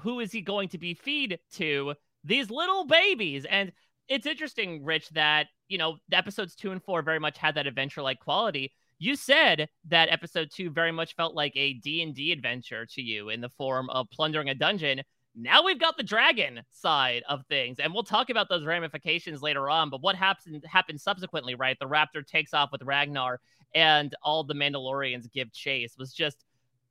[0.00, 1.94] who is he going to be feed to?
[2.24, 3.46] These little babies.
[3.46, 3.72] And
[4.06, 8.02] it's interesting, Rich, that, you know, episodes two and four very much had that adventure
[8.02, 8.74] like quality.
[8.98, 13.40] You said that episode two very much felt like a D&D adventure to you in
[13.40, 15.02] the form of plundering a dungeon
[15.36, 19.68] now we've got the dragon side of things and we'll talk about those ramifications later
[19.68, 21.76] on but what happens happens subsequently right?
[21.78, 23.40] The raptor takes off with ragnar
[23.74, 26.45] and all the mandalorians give chase was just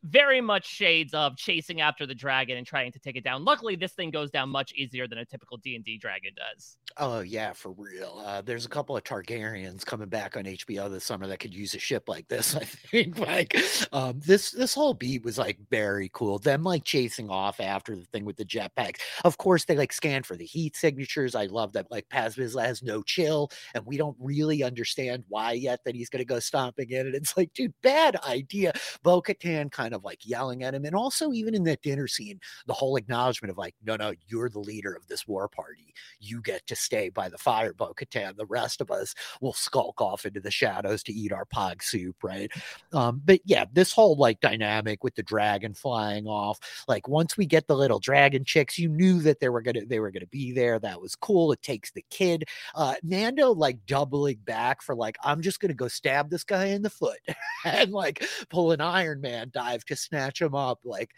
[0.06, 3.44] very much shades of chasing after the dragon and trying to take it down.
[3.44, 6.78] Luckily, this thing goes down much easier than a typical D and D dragon does.
[6.98, 8.22] Oh yeah, for real.
[8.24, 11.74] Uh, there's a couple of Targaryens coming back on HBO this summer that could use
[11.74, 12.56] a ship like this.
[12.56, 13.58] I think like
[13.92, 16.38] um, this this whole beat was like very cool.
[16.38, 19.00] Them like chasing off after the thing with the jetpacks.
[19.24, 21.34] Of course, they like scan for the heat signatures.
[21.34, 25.54] I love that like Paz Vizsla has no chill, and we don't really understand why
[25.54, 27.08] yet that he's gonna go stomping in.
[27.08, 28.74] And it's like, dude, bad idea.
[29.02, 30.86] Bo Katan kind of of like yelling at him.
[30.86, 34.50] And also, even in that dinner scene, the whole acknowledgement of like, no, no, you're
[34.50, 35.94] the leader of this war party.
[36.20, 38.36] You get to stay by the fire, Bo Katan.
[38.36, 42.24] The rest of us will skulk off into the shadows to eat our pog soup,
[42.24, 42.52] right?
[42.94, 47.46] Um, but yeah, this whole like dynamic with the dragon flying off, like once we
[47.46, 50.52] get the little dragon chicks, you knew that they were gonna they were gonna be
[50.52, 50.80] there.
[50.80, 51.52] That was cool.
[51.52, 52.46] It takes the kid.
[52.76, 56.82] Uh Mando like doubling back for like, I'm just gonna go stab this guy in
[56.82, 57.20] the foot
[57.66, 61.12] and like pull an Iron Man dive to snatch him up like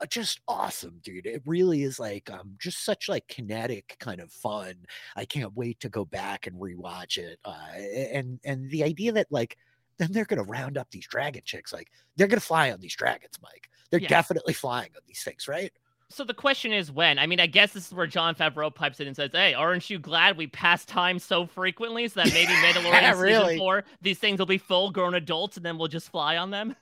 [0.00, 1.26] uh, just awesome dude.
[1.26, 4.74] It really is like um just such like kinetic kind of fun.
[5.16, 7.72] I can't wait to go back and rewatch it uh
[8.12, 9.56] and and the idea that like
[9.98, 13.38] then they're gonna round up these dragon chicks like they're gonna fly on these dragons
[13.42, 13.68] mike.
[13.90, 14.08] They're yeah.
[14.08, 15.72] definitely flying on these things right
[16.10, 17.18] So the question is when?
[17.18, 19.90] I mean, I guess this is where Jon Favreau pipes in and says, "Hey, aren't
[19.90, 23.44] you glad we pass time so frequently so that maybe Mandalorian yeah, really?
[23.44, 26.74] season four, these things will be full-grown adults, and then we'll just fly on them."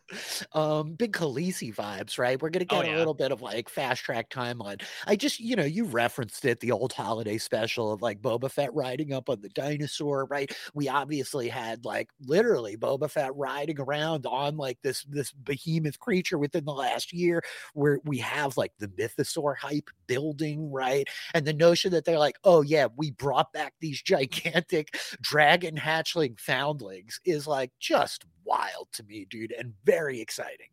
[0.52, 2.40] Um, big Khaleesi vibes, right?
[2.40, 4.80] We're gonna oh, get oh, a little bit of like fast track timeline.
[5.08, 8.72] I just, you know, you referenced it, the old holiday special of like Boba Fett
[8.74, 10.54] riding up on the dinosaur, right?
[10.72, 16.38] We obviously had like literally Boba Fett riding around on like this this behemoth creature
[16.38, 17.42] within the last year,
[17.74, 21.08] where we have like the myth mythosaur hype building, right?
[21.34, 26.38] And the notion that they're like, oh, yeah, we brought back these gigantic dragon hatchling
[26.38, 30.68] foundlings is like just wild to me, dude, and very exciting.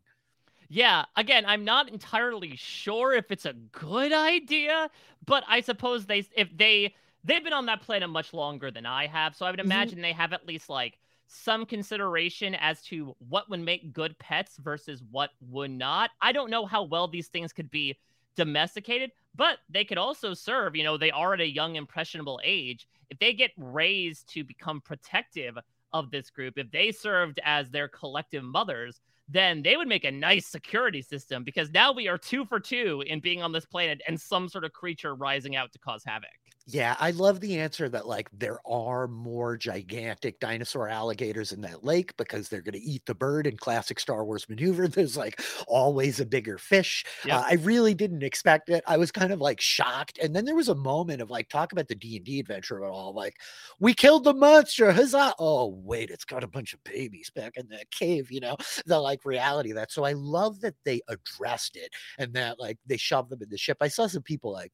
[0.70, 4.90] Yeah, again, I'm not entirely sure if it's a good idea,
[5.26, 9.06] but I suppose they if they they've been on that planet much longer than I
[9.06, 9.72] have, so I would mm-hmm.
[9.72, 10.04] imagine mm-hmm.
[10.04, 15.02] they have at least like some consideration as to what would make good pets versus
[15.12, 16.12] what would not.
[16.22, 17.98] I don't know how well these things could be
[18.36, 22.88] domesticated, but they could also serve, you know, they are at a young, impressionable age.
[23.10, 25.58] If they get raised to become protective
[25.92, 30.12] of this group, if they served as their collective mothers, then they would make a
[30.12, 34.02] nice security system because now we are two for two in being on this planet
[34.08, 36.30] and some sort of creature rising out to cause havoc.
[36.66, 41.84] Yeah, I love the answer that like there are more gigantic dinosaur alligators in that
[41.84, 44.88] lake because they're going to eat the bird in classic Star Wars maneuver.
[44.88, 47.04] There's like always a bigger fish.
[47.26, 47.36] Yep.
[47.36, 48.82] Uh, I really didn't expect it.
[48.88, 51.74] I was kind of like shocked, and then there was a moment of like talk
[51.74, 53.14] about the D and D adventure of it all.
[53.14, 53.36] Like
[53.82, 55.34] we killed the monster, huzzah!
[55.40, 58.32] Oh wait, it's got a bunch of babies back in that cave.
[58.32, 58.56] You know
[58.86, 59.92] the like reality of that.
[59.92, 63.58] So I love that they addressed it and that like they shoved them in the
[63.58, 63.78] ship.
[63.82, 64.72] I saw some people like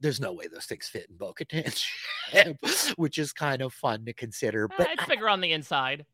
[0.00, 1.34] there's no way those things fit in Bo
[2.96, 4.68] which is kind of fun to consider.
[4.68, 6.04] But it's bigger on the inside.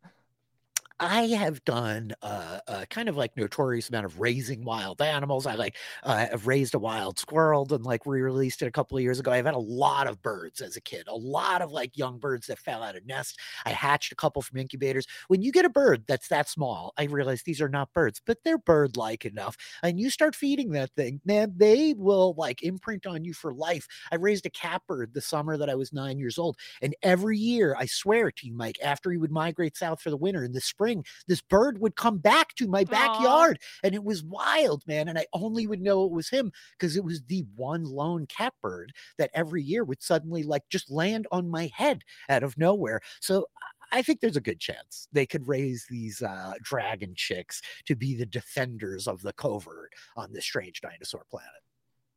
[1.01, 5.45] I have done uh, a kind of like notorious amount of raising wild animals.
[5.45, 9.03] I like uh, have raised a wild squirrel and like re-released it a couple of
[9.03, 9.33] years ago.
[9.33, 12.47] I've had a lot of birds as a kid, a lot of like young birds
[12.47, 13.37] that fell out of nests.
[13.67, 15.05] I hatched a couple from incubators.
[15.27, 18.39] When you get a bird that's that small, I realize these are not birds, but
[18.45, 23.25] they're bird-like enough, and you start feeding that thing, man, they will like imprint on
[23.25, 23.89] you for life.
[24.13, 27.75] I raised a catbird the summer that I was nine years old, and every year,
[27.77, 30.61] I swear to you, Mike, after he would migrate south for the winter in the
[30.61, 33.79] spring spring, this bird would come back to my backyard Aww.
[33.85, 35.09] and it was wild, man.
[35.09, 38.93] And I only would know it was him because it was the one lone catbird
[39.19, 43.01] that every year would suddenly like just land on my head out of nowhere.
[43.21, 43.47] So
[43.93, 48.15] I think there's a good chance they could raise these uh, dragon chicks to be
[48.15, 51.63] the defenders of the covert on this strange dinosaur planet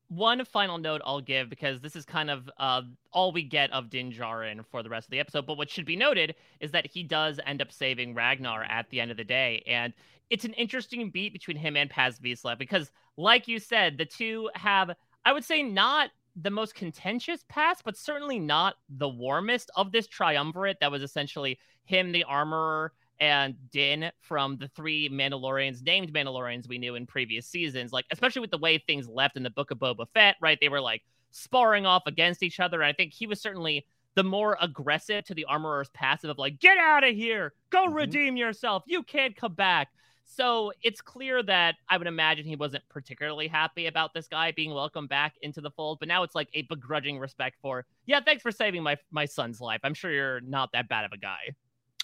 [0.10, 3.90] one final note I'll give because this is kind of uh, all we get of
[3.90, 5.46] Din Djarin for the rest of the episode.
[5.46, 9.02] But what should be noted is that he does end up saving Ragnar at the
[9.02, 9.94] end of the day, and
[10.30, 14.50] it's an interesting beat between him and Paz Vizsla because, like you said, the two
[14.56, 14.92] have,
[15.26, 20.08] I would say, not the most contentious past, but certainly not the warmest of this
[20.08, 26.68] triumvirate that was essentially him, the armorer, and Din from the three Mandalorians, named Mandalorians
[26.68, 29.72] we knew in previous seasons, like especially with the way things left in the Book
[29.72, 30.58] of Boba Fett, right?
[30.60, 32.82] They were like sparring off against each other.
[32.82, 36.60] And I think he was certainly the more aggressive to the armorer's passive of like,
[36.60, 37.94] get out of here, go mm-hmm.
[37.94, 39.90] redeem yourself, you can't come back.
[40.26, 44.74] So it's clear that I would imagine he wasn't particularly happy about this guy being
[44.74, 46.00] welcomed back into the fold.
[46.00, 49.62] But now it's like a begrudging respect for, yeah, thanks for saving my my son's
[49.62, 49.80] life.
[49.84, 51.56] I'm sure you're not that bad of a guy.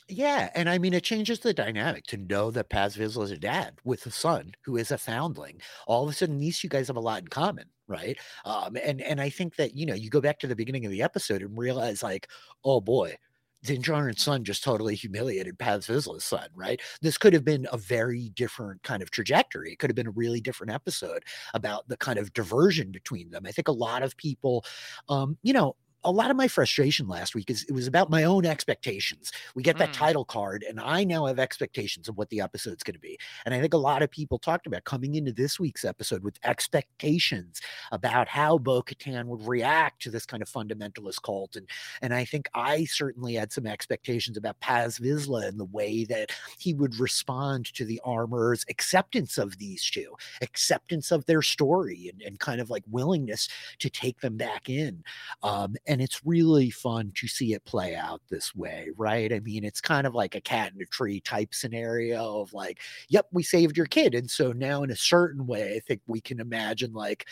[0.09, 3.37] Yeah, and I mean, it changes the dynamic to know that Paz Vizsla is a
[3.37, 5.61] dad with a son who is a foundling.
[5.87, 8.17] All of a sudden, these two guys have a lot in common, right?
[8.45, 10.91] Um, and and I think that you know, you go back to the beginning of
[10.91, 12.27] the episode and realize, like,
[12.65, 13.15] oh boy,
[13.63, 16.81] Din Djarin's son just totally humiliated Paz Vizsla's son, right?
[17.01, 19.71] This could have been a very different kind of trajectory.
[19.71, 21.23] It could have been a really different episode
[21.53, 23.45] about the kind of diversion between them.
[23.45, 24.65] I think a lot of people,
[25.07, 28.23] um, you know, a lot of my frustration last week is it was about my
[28.23, 29.31] own expectations.
[29.55, 29.93] We get that mm.
[29.93, 33.17] title card, and I now have expectations of what the episode's going to be.
[33.45, 36.39] And I think a lot of people talked about coming into this week's episode with
[36.43, 41.55] expectations about how Bo Katan would react to this kind of fundamentalist cult.
[41.55, 41.67] And
[42.01, 46.31] and I think I certainly had some expectations about Paz Vizsla and the way that
[46.57, 52.21] he would respond to the armor's acceptance of these two, acceptance of their story, and,
[52.21, 53.47] and kind of like willingness
[53.79, 55.03] to take them back in.
[55.41, 59.31] Um, and it's really fun to see it play out this way, right?
[59.31, 62.79] I mean, it's kind of like a cat in a tree type scenario of like,
[63.09, 64.15] yep, we saved your kid.
[64.15, 67.27] And so now, in a certain way, I think we can imagine like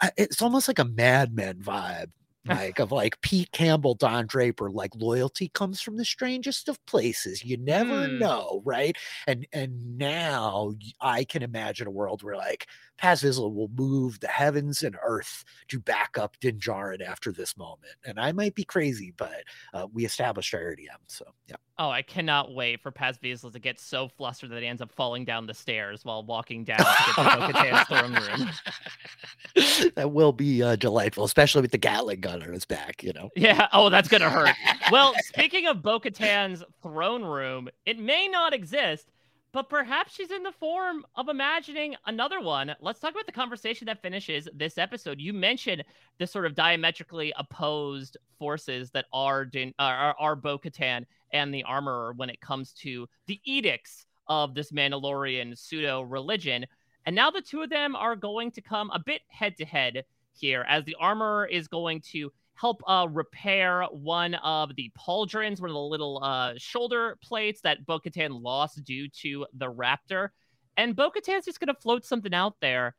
[0.00, 2.10] uh, it's almost like a Mad Men vibe
[2.46, 7.44] like of like Pete Campbell, Don Draper, like loyalty comes from the strangest of places.
[7.44, 8.18] You never mm.
[8.18, 8.96] know, right?
[9.26, 12.66] And and now I can imagine a world where like
[12.96, 17.56] Paz Vizsla will move the heavens and earth to back up Din Djarin after this
[17.56, 17.94] moment.
[18.04, 20.98] And I might be crazy, but uh, we established I already am.
[21.06, 21.56] So yeah.
[21.82, 24.92] Oh, I cannot wait for Paz Vizsla to get so flustered that he ends up
[24.92, 29.92] falling down the stairs while walking down to get to Bo-Katan's throne room.
[29.96, 33.30] that will be uh, delightful, especially with the Gatling gun on his back, you know?
[33.34, 33.66] Yeah.
[33.72, 34.54] Oh, that's going to hurt.
[34.92, 39.10] well, speaking of Bo Katan's throne room, it may not exist,
[39.52, 42.76] but perhaps she's in the form of imagining another one.
[42.82, 45.18] Let's talk about the conversation that finishes this episode.
[45.18, 45.82] You mentioned
[46.18, 51.52] the sort of diametrically opposed forces that are Din, uh, are, are Bo Katan and
[51.52, 56.66] the Armorer when it comes to the edicts of this Mandalorian pseudo religion.
[57.06, 60.04] And now the two of them are going to come a bit head to head
[60.32, 65.70] here as the Armorer is going to help uh, repair one of the pauldrons, one
[65.70, 70.28] of the little uh, shoulder plates that Bo Katan lost due to the Raptor.
[70.76, 72.94] And Bo Katan's just going to float something out there.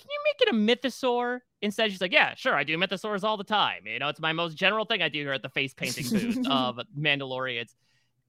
[0.00, 1.40] Can you make it a mythosaur?
[1.64, 3.86] Instead, she's like, yeah, sure, I do mythosaurs all the time.
[3.86, 6.46] You know, it's my most general thing I do here at the face painting booth
[6.50, 7.74] of Mandalorians.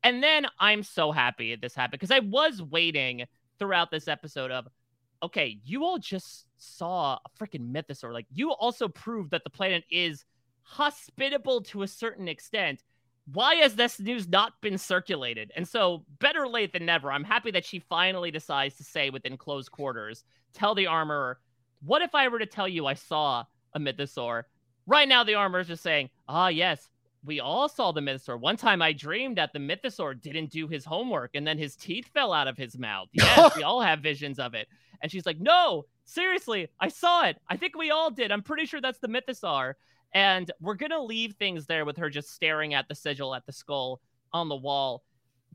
[0.04, 3.26] And then I'm so happy this happened because I was waiting
[3.60, 4.70] throughout this episode of,
[5.22, 8.14] okay, you all just saw a freaking mythosaur.
[8.14, 10.24] Like, you also proved that the planet is
[10.62, 12.84] hospitable to a certain extent.
[13.34, 15.52] Why has this news not been circulated?
[15.58, 17.12] And so, better late than never.
[17.12, 20.24] I'm happy that she finally decides to say within close quarters,
[20.54, 21.40] tell the armorer,
[21.84, 24.44] what if I were to tell you I saw a mythosaur?
[24.88, 26.90] Right now, the armor is just saying, ah, yes,
[27.26, 28.40] we all saw the mythosaur.
[28.40, 32.10] One time I dreamed that the mythosaur didn't do his homework and then his teeth
[32.14, 33.10] fell out of his mouth.
[33.14, 34.68] Yes, we all have visions of it.
[35.02, 37.38] And she's like, no, seriously, I saw it.
[37.50, 38.32] I think we all did.
[38.32, 39.74] I'm pretty sure that's the mythosaur.
[40.14, 43.46] And we're going to leave things there with her just staring at the sigil at
[43.46, 44.02] the skull
[44.32, 45.04] on the wall.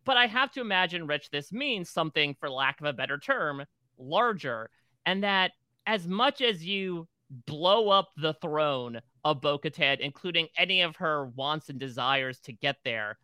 [0.04, 3.64] But I have to imagine, Rich, this means something, for lack of a better term,
[3.98, 4.70] larger.
[5.06, 5.52] And that
[5.86, 7.08] as much as you
[7.46, 12.52] blow up the throne of Bo Katan, including any of her wants and desires to
[12.52, 13.18] get there,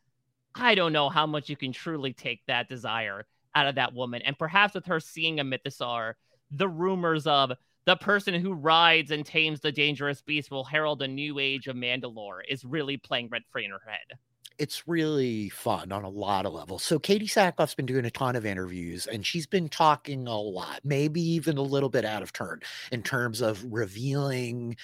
[0.55, 4.23] I don't know how much you can truly take that desire out of that woman.
[4.23, 6.15] And perhaps with her seeing a mythosaur,
[6.51, 7.53] the rumors of
[7.85, 11.77] the person who rides and tames the dangerous beast will herald a new age of
[11.77, 14.19] Mandalore is really playing rent free in her head.
[14.59, 16.83] It's really fun on a lot of levels.
[16.83, 20.81] So Katee Sackhoff's been doing a ton of interviews and she's been talking a lot,
[20.83, 24.77] maybe even a little bit out of turn in terms of revealing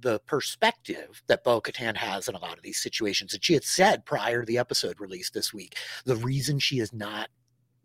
[0.00, 3.32] the perspective that Bo Katan has in a lot of these situations.
[3.32, 6.92] And she had said prior to the episode release this week, the reason she is
[6.92, 7.28] not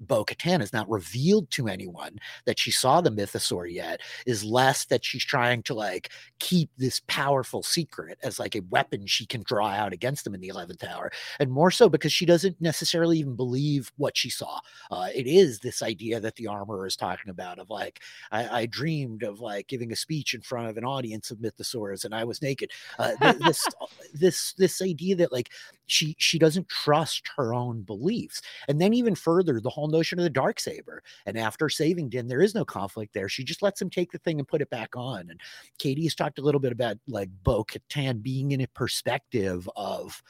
[0.01, 4.85] Bo Katan has not revealed to anyone that she saw the mythosaur yet is less
[4.85, 9.43] that she's trying to like keep this powerful secret as like a weapon she can
[9.43, 13.19] draw out against them in the 11th hour and more so because she doesn't necessarily
[13.19, 14.59] even believe what she saw.
[14.89, 18.65] Uh, it is this idea that the armorer is talking about of like I, I,
[18.65, 22.23] dreamed of like giving a speech in front of an audience of mythosaurs and i
[22.23, 22.71] was naked.
[22.97, 23.13] Uh,
[23.45, 23.63] this
[24.13, 25.51] this this idea that like
[25.85, 30.23] she she doesn't trust her own beliefs and then even further the whole notion of
[30.23, 33.89] the Darksaber and after saving din there is no conflict there she just lets him
[33.89, 35.39] take the thing and put it back on and
[35.77, 40.21] Katie has talked a little bit about like bo katan being in a perspective of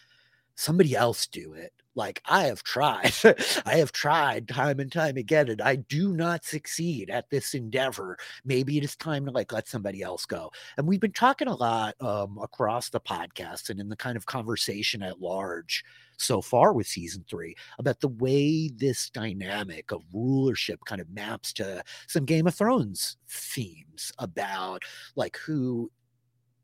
[0.55, 3.13] somebody else do it like I have tried,
[3.65, 8.17] I have tried time and time again, and I do not succeed at this endeavor.
[8.45, 10.51] Maybe it is time to like let somebody else go.
[10.77, 14.25] And we've been talking a lot um, across the podcast and in the kind of
[14.25, 15.83] conversation at large
[16.21, 21.53] so far with season three about the way this dynamic of rulership kind of maps
[21.53, 24.83] to some Game of Thrones themes about
[25.15, 25.91] like who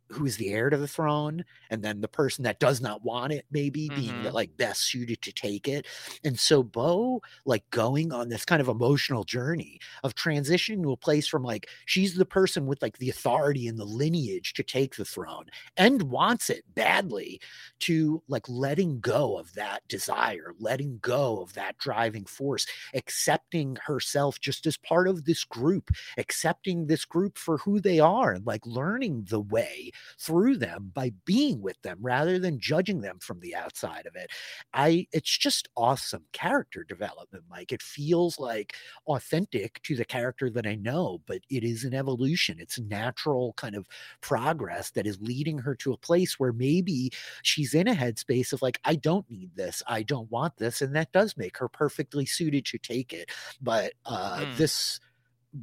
[0.10, 3.34] who is the heir to the throne and then the person that does not want
[3.34, 4.00] it maybe mm-hmm.
[4.00, 5.86] being the, like best suited to take it
[6.24, 10.98] and so bo like going on this kind of emotional journey of transitioning to a
[10.98, 14.96] place from like she's the person with like the authority and the lineage to take
[14.96, 15.46] the throne
[15.76, 17.40] and wants it badly
[17.80, 24.40] to like letting go of that desire letting go of that driving force accepting herself
[24.40, 28.66] just as part of this group accepting this group for who they are and like
[28.66, 33.56] learning the way through them by being with them rather than judging them from the
[33.56, 34.30] outside of it.
[34.74, 37.72] I it's just awesome character development, Mike.
[37.72, 38.76] It feels like
[39.08, 42.58] authentic to the character that I know, but it is an evolution.
[42.60, 43.88] It's natural kind of
[44.22, 47.12] progress that is leading her to a place where maybe
[47.44, 50.96] she's in a headspace of like, I don't need this, I don't want this, and
[50.96, 53.32] that does make her perfectly suited to take it.
[53.62, 54.58] But uh, mm.
[54.58, 55.00] this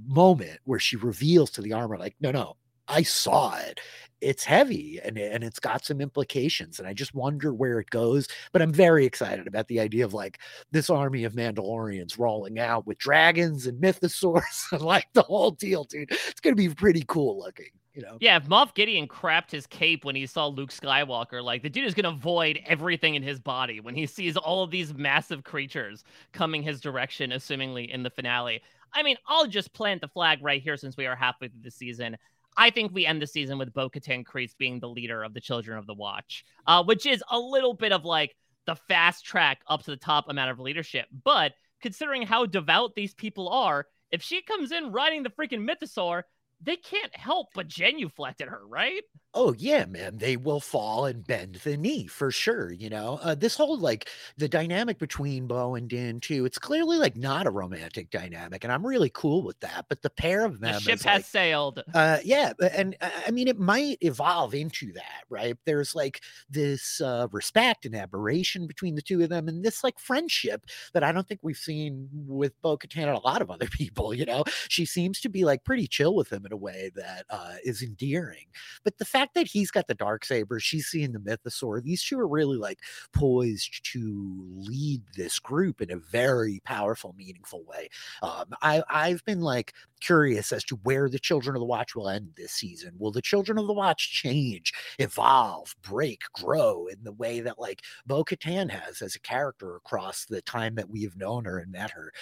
[0.07, 2.57] moment where she reveals to the armor, like, no, no,
[2.89, 3.81] I saw it.
[4.21, 6.79] It's heavy and, and it's got some implications.
[6.79, 8.27] And I just wonder where it goes.
[8.53, 10.39] But I'm very excited about the idea of like
[10.71, 15.85] this army of Mandalorians rolling out with dragons and mythosaurs and like the whole deal,
[15.85, 16.11] dude.
[16.11, 17.71] It's to be pretty cool looking.
[17.95, 18.19] You know?
[18.21, 21.87] Yeah, if Moff Gideon crapped his cape when he saw Luke Skywalker, like the dude
[21.87, 26.03] is gonna void everything in his body when he sees all of these massive creatures
[26.33, 28.63] coming his direction, assumingly in the finale.
[28.93, 31.71] I mean, I'll just plant the flag right here since we are halfway through the
[31.71, 32.17] season.
[32.57, 35.41] I think we end the season with Bo Katan Kryze being the leader of the
[35.41, 38.37] Children of the Watch, uh, which is a little bit of like
[38.67, 41.07] the fast track up to the top amount of leadership.
[41.25, 41.53] But
[41.83, 46.23] considering how devout these people are, if she comes in riding the freaking mythosaur,
[46.63, 49.03] they can't help but genuflect at her, right?
[49.37, 52.71] Oh yeah, man, they will fall and bend the knee for sure.
[52.71, 56.45] You know, uh, this whole like the dynamic between Bo and Din too.
[56.45, 59.87] It's clearly like not a romantic dynamic, and I'm really cool with that.
[59.89, 61.83] But the pair of them, the ship has like, sailed.
[61.93, 65.57] Uh, yeah, and I mean, it might evolve into that, right?
[65.67, 69.99] There's like this uh, respect and admiration between the two of them, and this like
[69.99, 73.67] friendship that I don't think we've seen with Bo Katan and a lot of other
[73.71, 74.15] people.
[74.15, 77.27] You know, she seems to be like pretty chill with him in a way that
[77.31, 78.47] uh, is endearing.
[78.85, 81.83] But the fact that he's got the Darksaber, she's seeing the mythosaur.
[81.83, 82.81] These two are really like
[83.13, 87.89] poised to lead this group in a very powerful, meaningful way.
[88.23, 92.09] Um, I I've been like curious as to where the Children of the Watch will
[92.09, 92.93] end this season.
[92.99, 97.83] Will the Children of the Watch change, evolve, break, grow in the way that like
[98.07, 101.73] Bo Katan has as a character across the time that we have known her and
[101.73, 102.13] met her?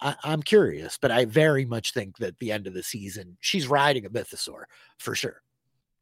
[0.00, 3.66] I, am curious, but I very much think that the end of the season, she's
[3.66, 4.64] riding a mythosaur
[4.98, 5.42] for sure.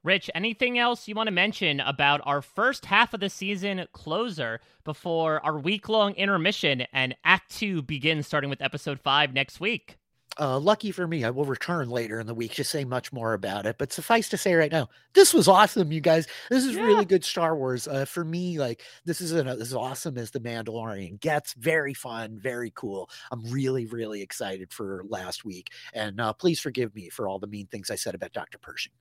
[0.04, 4.60] Rich, anything else you want to mention about our first half of the season closer
[4.84, 9.96] before our week long intermission and Act Two begins starting with episode five next week?
[10.38, 13.32] Uh, lucky for me, I will return later in the week to say much more
[13.32, 13.76] about it.
[13.78, 16.26] But suffice to say, right now, this was awesome, you guys.
[16.50, 16.82] This is yeah.
[16.82, 17.88] really good Star Wars.
[17.88, 21.54] Uh, for me, like this is an, as awesome as the Mandalorian gets.
[21.54, 23.08] Very fun, very cool.
[23.30, 25.70] I'm really, really excited for last week.
[25.94, 28.92] And uh, please forgive me for all the mean things I said about Doctor Pershing.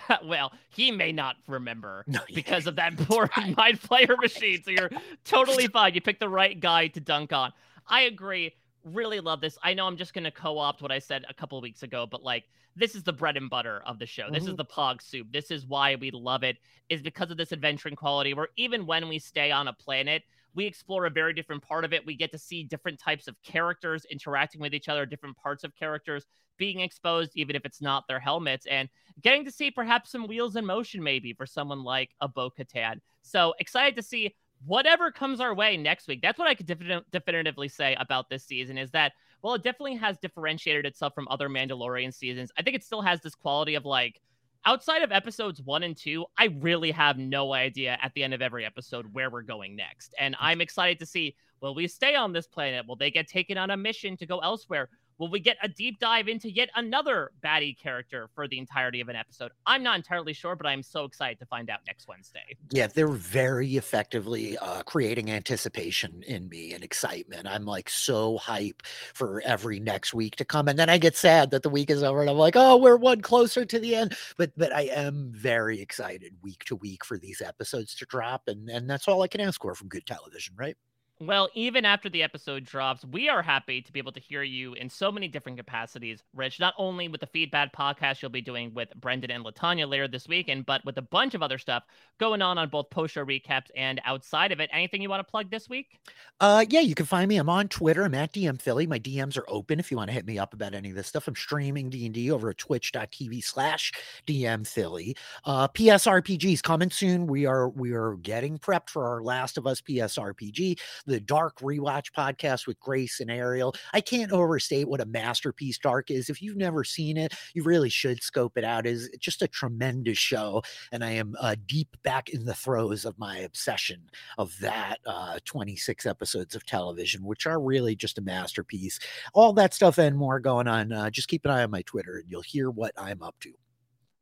[0.24, 2.70] well, he may not remember no, because yeah.
[2.70, 4.62] of that poor mind flayer machine.
[4.62, 4.90] So you're
[5.24, 5.94] totally fine.
[5.94, 7.52] You picked the right guy to dunk on.
[7.86, 8.54] I agree
[8.86, 9.58] really love this.
[9.62, 12.06] I know I'm just going to co opt what I said a couple weeks ago,
[12.08, 12.44] but like,
[12.76, 14.24] this is the bread and butter of the show.
[14.24, 14.34] Mm-hmm.
[14.34, 14.56] This is mm-hmm.
[14.56, 15.28] the pog soup.
[15.32, 19.08] This is why we love it, is because of this adventuring quality where even when
[19.08, 20.22] we stay on a planet,
[20.56, 22.04] we explore a very different part of it.
[22.04, 25.76] We get to see different types of characters interacting with each other, different parts of
[25.76, 26.24] characters
[26.56, 28.88] being exposed, even if it's not their helmets, and
[29.20, 33.00] getting to see perhaps some wheels in motion, maybe for someone like a Bo Katan.
[33.20, 34.34] So excited to see
[34.64, 36.22] whatever comes our way next week.
[36.22, 36.66] That's what I could
[37.12, 41.50] definitively say about this season is that, well, it definitely has differentiated itself from other
[41.50, 42.50] Mandalorian seasons.
[42.58, 44.22] I think it still has this quality of like,
[44.66, 48.42] outside of episodes one and two, I really have no idea at the end of
[48.42, 50.12] every episode where we're going next.
[50.18, 52.86] And I'm excited to see will we stay on this planet?
[52.86, 54.90] Will they get taken on a mission to go elsewhere?
[55.18, 59.08] Will we get a deep dive into yet another baddie character for the entirety of
[59.08, 59.50] an episode?
[59.64, 62.56] I'm not entirely sure, but I'm so excited to find out next Wednesday.
[62.70, 67.46] Yeah, they're very effectively uh, creating anticipation in me and excitement.
[67.46, 68.82] I'm like so hype
[69.14, 72.02] for every next week to come, and then I get sad that the week is
[72.02, 74.16] over, and I'm like, oh, we're one closer to the end.
[74.36, 78.68] But but I am very excited week to week for these episodes to drop, and
[78.68, 80.76] and that's all I can ask for from good television, right?
[81.18, 84.74] Well, even after the episode drops, we are happy to be able to hear you
[84.74, 86.60] in so many different capacities, Rich.
[86.60, 90.28] Not only with the Feedback podcast you'll be doing with Brendan and Latanya later this
[90.28, 91.84] weekend, but with a bunch of other stuff
[92.20, 94.68] going on on both post show recaps and outside of it.
[94.70, 95.98] Anything you want to plug this week?
[96.38, 97.38] Uh, yeah, you can find me.
[97.38, 98.04] I'm on Twitter.
[98.04, 98.86] I'm at DM Filly.
[98.86, 101.06] My DMs are open if you want to hit me up about any of this
[101.06, 101.28] stuff.
[101.28, 103.90] I'm streaming D and D over at Twitch.tv slash
[104.26, 105.16] DM Filly.
[105.46, 107.26] Uh, PS RPGs coming soon.
[107.26, 111.60] We are we are getting prepped for our Last of Us PS RPG the Dark
[111.60, 113.74] Rewatch podcast with Grace and Ariel.
[113.92, 116.28] I can't overstate what a masterpiece Dark is.
[116.28, 118.86] If you've never seen it, you really should scope it out.
[118.86, 123.18] It's just a tremendous show, and I am uh, deep back in the throes of
[123.18, 124.02] my obsession
[124.38, 128.98] of that uh, 26 episodes of television, which are really just a masterpiece.
[129.32, 130.92] All that stuff and more going on.
[130.92, 133.52] Uh, just keep an eye on my Twitter, and you'll hear what I'm up to.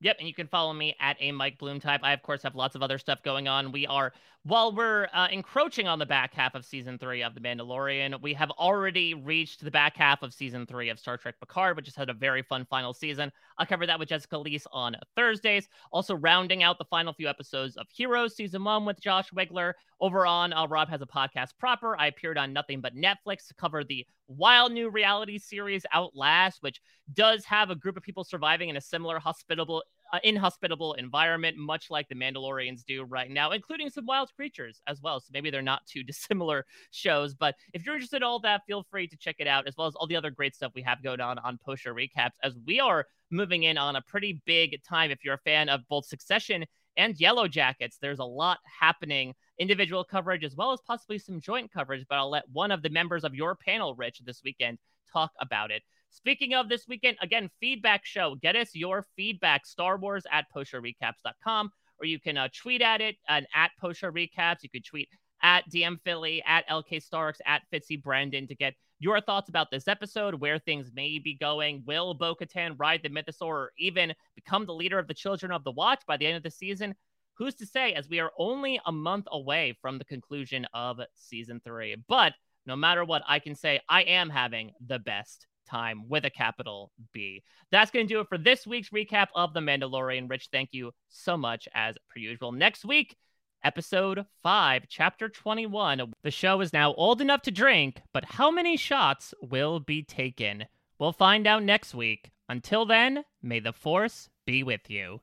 [0.00, 2.00] Yep, and you can follow me at a Mike Bloom type.
[2.02, 3.72] I of course have lots of other stuff going on.
[3.72, 4.12] We are
[4.46, 8.34] while we're uh, encroaching on the back half of season three of The Mandalorian, we
[8.34, 11.94] have already reached the back half of season three of Star Trek Picard, which has
[11.94, 13.32] had a very fun final season.
[13.56, 15.66] I'll cover that with Jessica Leese on Thursdays.
[15.92, 19.72] Also, rounding out the final few episodes of Heroes season one with Josh Wigler.
[19.98, 21.98] Over on uh, Rob has a podcast proper.
[21.98, 26.82] I appeared on Nothing But Netflix to cover the wild new reality series Outlast, which
[27.14, 29.82] does have a group of people surviving in a similar hospitable
[30.14, 35.02] uh, inhospitable environment, much like the Mandalorians do right now, including some wild creatures as
[35.02, 35.18] well.
[35.18, 37.34] So maybe they're not too dissimilar shows.
[37.34, 39.88] But if you're interested in all that, feel free to check it out, as well
[39.88, 42.54] as all the other great stuff we have going on on post show recaps, as
[42.64, 45.10] we are moving in on a pretty big time.
[45.10, 46.64] If you're a fan of both Succession
[46.96, 51.72] and Yellow Jackets, there's a lot happening, individual coverage as well as possibly some joint
[51.72, 52.06] coverage.
[52.08, 54.78] But I'll let one of the members of your panel, Rich, this weekend
[55.12, 55.82] talk about it.
[56.14, 58.36] Speaking of this weekend, again, feedback show.
[58.36, 63.16] Get us your feedback, Star Wars at postshowrecaps.com, or you can uh, tweet at it
[63.28, 64.30] and at postshowrecaps.
[64.38, 64.62] recaps.
[64.62, 65.08] You could tweet
[65.42, 69.88] at DM Filly, at LK Starks, at Fitzy Brandon to get your thoughts about this
[69.88, 71.82] episode, where things may be going.
[71.84, 75.64] Will Bo Katan ride the Mythosaur or even become the leader of the Children of
[75.64, 76.94] the Watch by the end of the season?
[77.34, 81.60] Who's to say, as we are only a month away from the conclusion of season
[81.64, 81.96] three?
[82.08, 82.34] But
[82.66, 86.92] no matter what, I can say I am having the best time with a capital
[87.12, 87.42] B.
[87.70, 90.28] That's going to do it for this week's recap of The Mandalorian.
[90.28, 92.52] Rich, thank you so much as per usual.
[92.52, 93.16] Next week,
[93.64, 96.12] episode 5, chapter 21.
[96.22, 100.66] The show is now old enough to drink, but how many shots will be taken?
[100.98, 102.30] We'll find out next week.
[102.48, 105.20] Until then, may the Force be with you.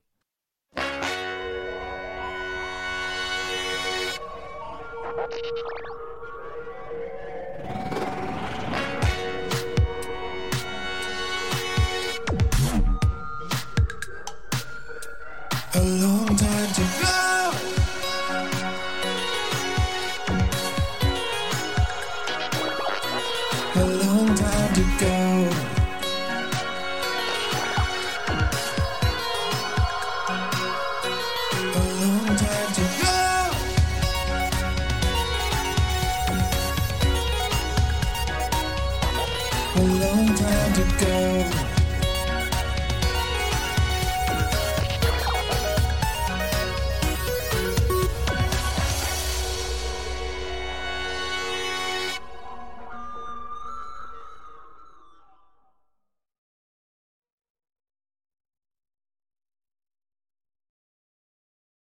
[15.74, 16.31] A